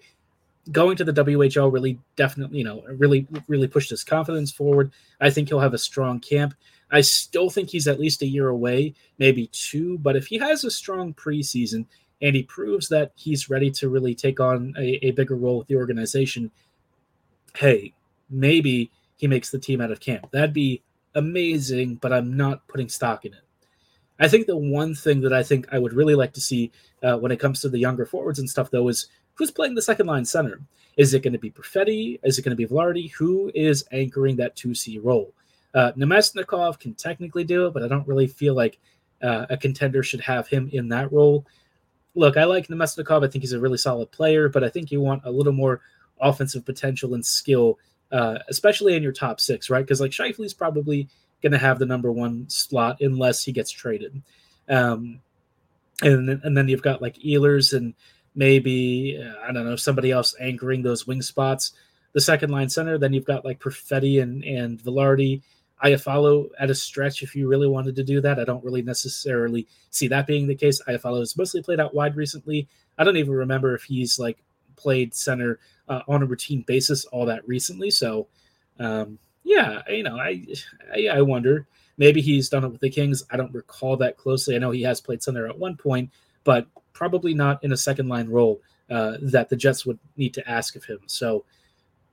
Going 0.72 0.96
to 0.98 1.04
the 1.04 1.14
WHL 1.14 1.72
really 1.72 1.98
definitely 2.16 2.60
you 2.60 2.64
know 2.64 2.84
really 2.88 3.28
really 3.48 3.68
pushed 3.68 3.90
his 3.90 4.04
confidence 4.04 4.52
forward. 4.52 4.92
I 5.20 5.30
think 5.30 5.50
he'll 5.50 5.60
have 5.60 5.74
a 5.74 5.80
strong 5.80 6.20
camp. 6.20 6.54
I 6.92 7.02
still 7.02 7.50
think 7.50 7.70
he's 7.70 7.88
at 7.88 8.00
least 8.00 8.22
a 8.22 8.28
year 8.28 8.50
away, 8.50 8.94
maybe 9.18 9.48
two. 9.54 9.98
But 10.00 10.16
if 10.16 10.28
he 10.28 10.38
has 10.40 10.64
a 10.64 10.72
strong 10.72 11.14
preseason 11.14 11.86
and 12.22 12.36
he 12.36 12.44
proves 12.44 12.90
that 12.90 13.14
he's 13.16 13.50
ready 13.50 13.72
to 13.72 13.90
really 13.90 14.14
take 14.14 14.40
on 14.40 14.76
a, 14.78 15.08
a 15.08 15.12
bigger 15.12 15.36
role 15.36 15.60
with 15.60 15.68
the 15.68 15.78
organization, 15.78 16.52
hey, 17.56 17.94
maybe 18.30 18.92
he 19.16 19.28
makes 19.28 19.52
the 19.52 19.60
team 19.60 19.82
out 19.82 19.92
of 19.92 20.00
camp. 20.00 20.32
That'd 20.32 20.54
be 20.54 20.84
amazing, 21.16 21.96
but 21.96 22.14
I'm 22.14 22.36
not 22.36 22.68
putting 22.68 22.90
stock 22.90 23.26
in 23.26 23.34
it. 23.34 23.42
I 24.20 24.28
think 24.28 24.46
the 24.46 24.58
one 24.58 24.94
thing 24.94 25.22
that 25.22 25.34
I 25.34 25.42
think 25.42 25.68
I 25.72 25.80
would 25.80 25.94
really 25.94 26.16
like 26.16 26.34
to 26.34 26.42
see 26.42 26.72
uh, 27.02 27.18
when 27.18 27.32
it 27.32 27.40
comes 27.40 27.62
to 27.62 27.70
the 27.70 27.80
younger 27.80 28.06
forwards 28.06 28.38
and 28.38 28.50
stuff, 28.50 28.70
though, 28.70 28.88
is 28.88 29.08
who's 29.36 29.52
playing 29.52 29.76
the 29.76 29.82
second 29.82 30.08
line 30.08 30.26
center. 30.26 30.62
Is 30.98 31.14
it 31.14 31.24
going 31.24 31.34
to 31.34 31.40
be 31.40 31.52
Perfetti? 31.52 32.20
Is 32.24 32.38
it 32.38 32.42
going 32.44 32.56
to 32.56 32.68
be 32.68 32.68
Vilardi? 32.68 33.12
Who 33.14 33.52
is 33.56 33.86
anchoring 33.92 34.36
that 34.38 34.56
2C 34.56 35.00
role? 35.02 35.34
Uh, 35.74 35.94
Namestnikov 35.94 36.80
can 36.80 36.94
technically 36.96 37.46
do 37.46 37.68
it, 37.68 37.74
but 37.74 37.82
I 37.82 37.88
don't 37.88 38.08
really 38.08 38.28
feel 38.28 38.56
like 38.56 38.78
uh, 39.22 39.46
a 39.50 39.58
contender 39.58 40.04
should 40.04 40.20
have 40.20 40.48
him 40.48 40.70
in 40.74 40.90
that 40.90 41.12
role 41.14 41.46
look, 42.16 42.38
I 42.38 42.44
like 42.46 42.68
Namestnikov. 42.68 43.26
I 43.26 43.30
think 43.30 43.44
he's 43.44 43.54
a 43.54 43.60
really 43.60 43.78
solid 43.78 44.12
player, 44.12 44.50
but 44.50 44.64
I 44.64 44.70
think 44.70 44.92
you 44.92 45.02
want 45.02 45.24
a 45.26 45.32
little 45.32 45.54
more 45.54 45.82
offensive 46.20 46.66
potential 46.66 47.14
and 47.14 47.26
skill, 47.26 47.80
uh, 48.12 48.40
especially 48.50 48.96
in 48.96 49.04
your 49.04 49.12
top 49.12 49.40
six, 49.40 49.70
right? 49.70 49.84
Because 49.84 50.02
like 50.02 50.12
Scheifele's 50.12 50.54
probably 50.54 51.08
going 51.42 51.52
to 51.52 51.58
have 51.58 51.80
the 51.80 51.86
number 51.86 52.12
one 52.12 52.48
slot 52.50 53.02
unless 53.02 53.44
he 53.44 53.52
gets 53.52 53.72
traded. 53.72 54.22
Um, 54.70 55.20
and 56.04 56.30
and 56.30 56.58
then 56.58 56.68
you've 56.68 56.82
got 56.82 57.02
like 57.02 57.18
Ehlers 57.18 57.76
and 57.76 57.94
maybe 58.36 59.22
uh, 59.22 59.48
I 59.48 59.52
don't 59.52 59.66
know 59.66 59.76
somebody 59.76 60.12
else 60.12 60.36
anchoring 60.40 60.84
those 60.84 61.08
wing 61.08 61.22
spots. 61.22 61.74
The 62.14 62.22
second 62.22 62.52
line 62.52 62.70
center. 62.70 62.98
Then 62.98 63.14
you've 63.14 63.26
got 63.26 63.46
like 63.46 63.60
Perfetti 63.60 64.22
and 64.22 64.44
and 64.44 64.80
Vilardi 64.80 65.42
Iafallo 65.84 66.50
at 66.60 66.70
a 66.70 66.76
stretch 66.76 67.24
if 67.24 67.36
you 67.36 67.48
really 67.48 67.68
wanted 67.68 67.96
to 67.96 68.04
do 68.04 68.22
that. 68.22 68.40
I 68.40 68.44
don't 68.44 68.64
really 68.64 68.82
necessarily 68.82 69.68
see 69.90 70.08
that 70.10 70.28
being 70.28 70.48
the 70.48 70.56
case. 70.56 70.82
Iafallo 70.88 71.20
has 71.20 71.38
mostly 71.38 71.64
played 71.64 71.80
out 71.80 71.94
wide 71.94 72.16
recently. 72.16 72.68
I 72.98 73.04
don't 73.04 73.18
even 73.18 73.34
remember 73.34 73.74
if 73.74 73.84
he's 73.84 74.20
like 74.20 74.38
played 74.76 75.16
center 75.16 75.60
uh, 75.90 76.02
on 76.08 76.22
a 76.22 76.26
routine 76.26 76.64
basis 76.68 77.06
all 77.06 77.26
that 77.26 77.48
recently. 77.48 77.90
So, 77.90 78.28
um, 78.80 79.18
yeah, 79.44 79.82
you 79.90 80.04
know, 80.04 80.18
I, 80.18 80.46
I, 80.96 81.08
I 81.08 81.22
wonder. 81.22 81.68
Maybe 81.98 82.22
he's 82.22 82.50
done 82.50 82.64
it 82.64 82.70
with 82.70 82.82
the 82.82 82.90
Kings. 82.90 83.24
I 83.32 83.38
don't 83.38 83.54
recall 83.54 83.98
that 83.98 84.18
closely. 84.18 84.56
I 84.56 84.60
know 84.60 84.72
he 84.72 84.82
has 84.84 85.02
played 85.02 85.22
center 85.22 85.48
at 85.48 85.60
one 85.60 85.78
point, 85.78 86.10
but 86.44 86.68
probably 86.94 87.34
not 87.34 87.64
in 87.64 87.72
a 87.72 87.78
second 87.78 88.08
line 88.08 88.30
role 88.30 88.62
uh, 88.90 89.18
that 89.22 89.50
the 89.50 89.56
Jets 89.56 89.86
would 89.86 90.00
need 90.18 90.34
to 90.34 90.50
ask 90.50 90.76
of 90.76 90.84
him. 90.84 91.00
So, 91.08 91.46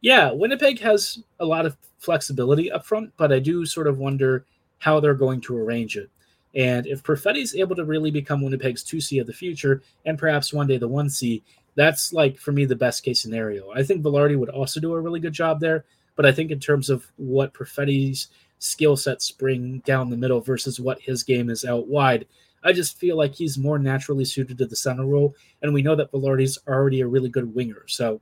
yeah, 0.00 0.30
Winnipeg 0.30 0.80
has 0.80 1.18
a 1.40 1.44
lot 1.44 1.66
of 1.66 1.76
flexibility 1.98 2.70
up 2.70 2.86
front, 2.86 3.12
but 3.16 3.32
I 3.32 3.38
do 3.38 3.66
sort 3.66 3.86
of 3.86 3.98
wonder 3.98 4.46
how 4.78 5.00
they're 5.00 5.14
going 5.14 5.40
to 5.42 5.56
arrange 5.56 5.96
it. 5.96 6.10
And 6.54 6.86
if 6.86 7.02
Perfetti 7.02 7.42
is 7.42 7.54
able 7.54 7.76
to 7.76 7.84
really 7.84 8.10
become 8.10 8.42
Winnipeg's 8.42 8.84
2C 8.84 9.20
of 9.20 9.26
the 9.26 9.32
future 9.32 9.82
and 10.06 10.18
perhaps 10.18 10.52
one 10.52 10.66
day 10.66 10.78
the 10.78 10.88
1C, 10.88 11.42
that's 11.74 12.12
like 12.12 12.38
for 12.38 12.52
me 12.52 12.64
the 12.64 12.74
best 12.76 13.04
case 13.04 13.20
scenario. 13.20 13.70
I 13.72 13.82
think 13.82 14.02
Vilardi 14.02 14.38
would 14.38 14.48
also 14.48 14.80
do 14.80 14.94
a 14.94 15.00
really 15.00 15.20
good 15.20 15.32
job 15.32 15.60
there, 15.60 15.84
but 16.16 16.26
I 16.26 16.32
think 16.32 16.50
in 16.50 16.58
terms 16.58 16.90
of 16.90 17.06
what 17.16 17.54
Perfetti's 17.54 18.28
skill 18.58 18.96
sets 18.96 19.30
bring 19.30 19.78
down 19.80 20.10
the 20.10 20.16
middle 20.16 20.40
versus 20.40 20.80
what 20.80 21.00
his 21.00 21.22
game 21.22 21.50
is 21.50 21.64
out 21.64 21.86
wide, 21.86 22.26
I 22.64 22.72
just 22.72 22.98
feel 22.98 23.16
like 23.16 23.34
he's 23.34 23.58
more 23.58 23.78
naturally 23.78 24.24
suited 24.24 24.58
to 24.58 24.66
the 24.66 24.76
center 24.76 25.06
role. 25.06 25.34
And 25.62 25.72
we 25.72 25.82
know 25.82 25.94
that 25.96 26.12
Vilardi's 26.12 26.58
already 26.66 27.00
a 27.00 27.06
really 27.06 27.28
good 27.28 27.54
winger. 27.54 27.84
So 27.86 28.20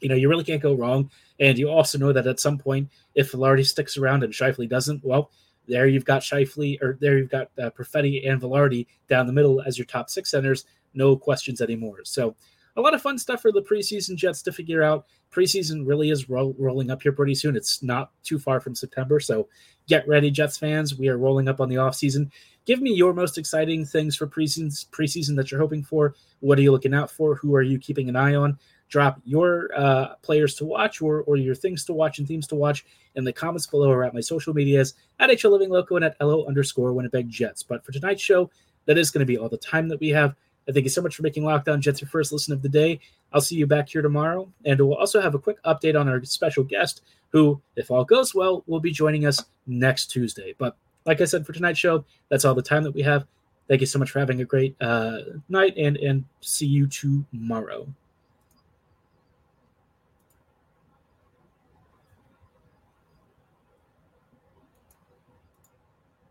you 0.00 0.08
know, 0.08 0.14
you 0.14 0.28
really 0.28 0.44
can't 0.44 0.62
go 0.62 0.74
wrong. 0.74 1.10
And 1.40 1.58
you 1.58 1.68
also 1.68 1.98
know 1.98 2.12
that 2.12 2.26
at 2.26 2.40
some 2.40 2.58
point, 2.58 2.90
if 3.14 3.32
Vilardi 3.32 3.64
sticks 3.64 3.96
around 3.96 4.22
and 4.22 4.32
Scheifele 4.32 4.68
doesn't, 4.68 5.04
well, 5.04 5.30
there 5.68 5.86
you've 5.86 6.04
got 6.04 6.22
Scheifele, 6.22 6.80
or 6.80 6.96
there 7.00 7.18
you've 7.18 7.30
got 7.30 7.50
uh, 7.58 7.70
Perfetti 7.70 8.28
and 8.28 8.40
Vilardi 8.40 8.86
down 9.08 9.26
the 9.26 9.32
middle 9.32 9.60
as 9.62 9.78
your 9.78 9.84
top 9.86 10.08
six 10.10 10.30
centers. 10.30 10.64
No 10.94 11.16
questions 11.16 11.60
anymore. 11.60 12.00
So 12.04 12.36
a 12.76 12.80
lot 12.80 12.94
of 12.94 13.02
fun 13.02 13.18
stuff 13.18 13.42
for 13.42 13.52
the 13.52 13.62
preseason 13.62 14.16
Jets 14.16 14.42
to 14.42 14.52
figure 14.52 14.82
out. 14.82 15.06
Preseason 15.32 15.86
really 15.86 16.10
is 16.10 16.28
ro- 16.28 16.54
rolling 16.58 16.90
up 16.90 17.02
here 17.02 17.12
pretty 17.12 17.34
soon. 17.34 17.56
It's 17.56 17.82
not 17.82 18.10
too 18.22 18.38
far 18.38 18.60
from 18.60 18.74
September, 18.74 19.18
so 19.18 19.48
get 19.88 20.06
ready, 20.06 20.30
Jets 20.30 20.56
fans. 20.56 20.96
We 20.96 21.08
are 21.08 21.18
rolling 21.18 21.48
up 21.48 21.60
on 21.60 21.68
the 21.68 21.76
offseason. 21.76 22.30
Give 22.66 22.82
me 22.82 22.92
your 22.92 23.14
most 23.14 23.38
exciting 23.38 23.84
things 23.84 24.16
for 24.16 24.26
preseason 24.26 24.86
preseason 24.90 25.36
that 25.36 25.50
you're 25.50 25.60
hoping 25.60 25.84
for. 25.84 26.14
What 26.40 26.58
are 26.58 26.62
you 26.62 26.72
looking 26.72 26.94
out 26.94 27.10
for? 27.10 27.36
Who 27.36 27.54
are 27.54 27.62
you 27.62 27.78
keeping 27.78 28.08
an 28.08 28.16
eye 28.16 28.34
on? 28.34 28.58
Drop 28.88 29.20
your 29.24 29.70
uh, 29.76 30.16
players 30.22 30.54
to 30.56 30.64
watch 30.64 31.00
or, 31.00 31.22
or 31.22 31.36
your 31.36 31.54
things 31.54 31.84
to 31.86 31.92
watch 31.92 32.18
and 32.18 32.28
themes 32.28 32.46
to 32.48 32.54
watch 32.54 32.84
in 33.14 33.24
the 33.24 33.32
comments 33.32 33.66
below 33.66 33.90
or 33.90 34.04
at 34.04 34.14
my 34.14 34.20
social 34.20 34.52
medias 34.52 34.94
at 35.18 35.30
HL 35.30 35.52
Living 35.52 35.70
Loco 35.70 35.96
and 35.96 36.04
at 36.04 36.16
LO 36.20 36.44
underscore 36.46 36.92
Winnipeg 36.92 37.28
Jets. 37.28 37.62
But 37.62 37.84
for 37.84 37.92
tonight's 37.92 38.22
show, 38.22 38.50
that 38.84 38.98
is 38.98 39.10
going 39.10 39.20
to 39.20 39.26
be 39.26 39.38
all 39.38 39.48
the 39.48 39.56
time 39.56 39.88
that 39.88 40.00
we 40.00 40.08
have. 40.10 40.34
I 40.68 40.72
thank 40.72 40.84
you 40.84 40.90
so 40.90 41.02
much 41.02 41.14
for 41.14 41.22
making 41.22 41.44
Locked 41.44 41.68
On 41.68 41.80
Jets 41.80 42.00
your 42.00 42.08
first 42.08 42.32
listen 42.32 42.52
of 42.52 42.62
the 42.62 42.68
day. 42.68 42.98
I'll 43.32 43.40
see 43.40 43.54
you 43.54 43.66
back 43.66 43.88
here 43.88 44.02
tomorrow. 44.02 44.52
And 44.64 44.80
we'll 44.80 44.96
also 44.96 45.20
have 45.20 45.34
a 45.34 45.38
quick 45.38 45.62
update 45.62 45.98
on 45.98 46.08
our 46.08 46.24
special 46.24 46.64
guest, 46.64 47.02
who, 47.30 47.60
if 47.76 47.90
all 47.90 48.04
goes 48.04 48.34
well, 48.34 48.64
will 48.66 48.80
be 48.80 48.90
joining 48.90 49.26
us 49.26 49.44
next 49.66 50.08
Tuesday. 50.08 50.54
But 50.58 50.76
like 51.06 51.20
I 51.20 51.24
said, 51.24 51.46
for 51.46 51.52
tonight's 51.52 51.78
show, 51.78 52.04
that's 52.28 52.44
all 52.44 52.54
the 52.54 52.62
time 52.62 52.82
that 52.82 52.92
we 52.92 53.02
have. 53.02 53.26
Thank 53.68 53.80
you 53.80 53.86
so 53.86 53.98
much 53.98 54.10
for 54.10 54.18
having 54.18 54.40
a 54.40 54.44
great 54.44 54.76
uh, 54.80 55.18
night 55.48 55.74
and, 55.76 55.96
and 55.96 56.24
see 56.40 56.66
you 56.66 56.86
tomorrow. 56.86 57.86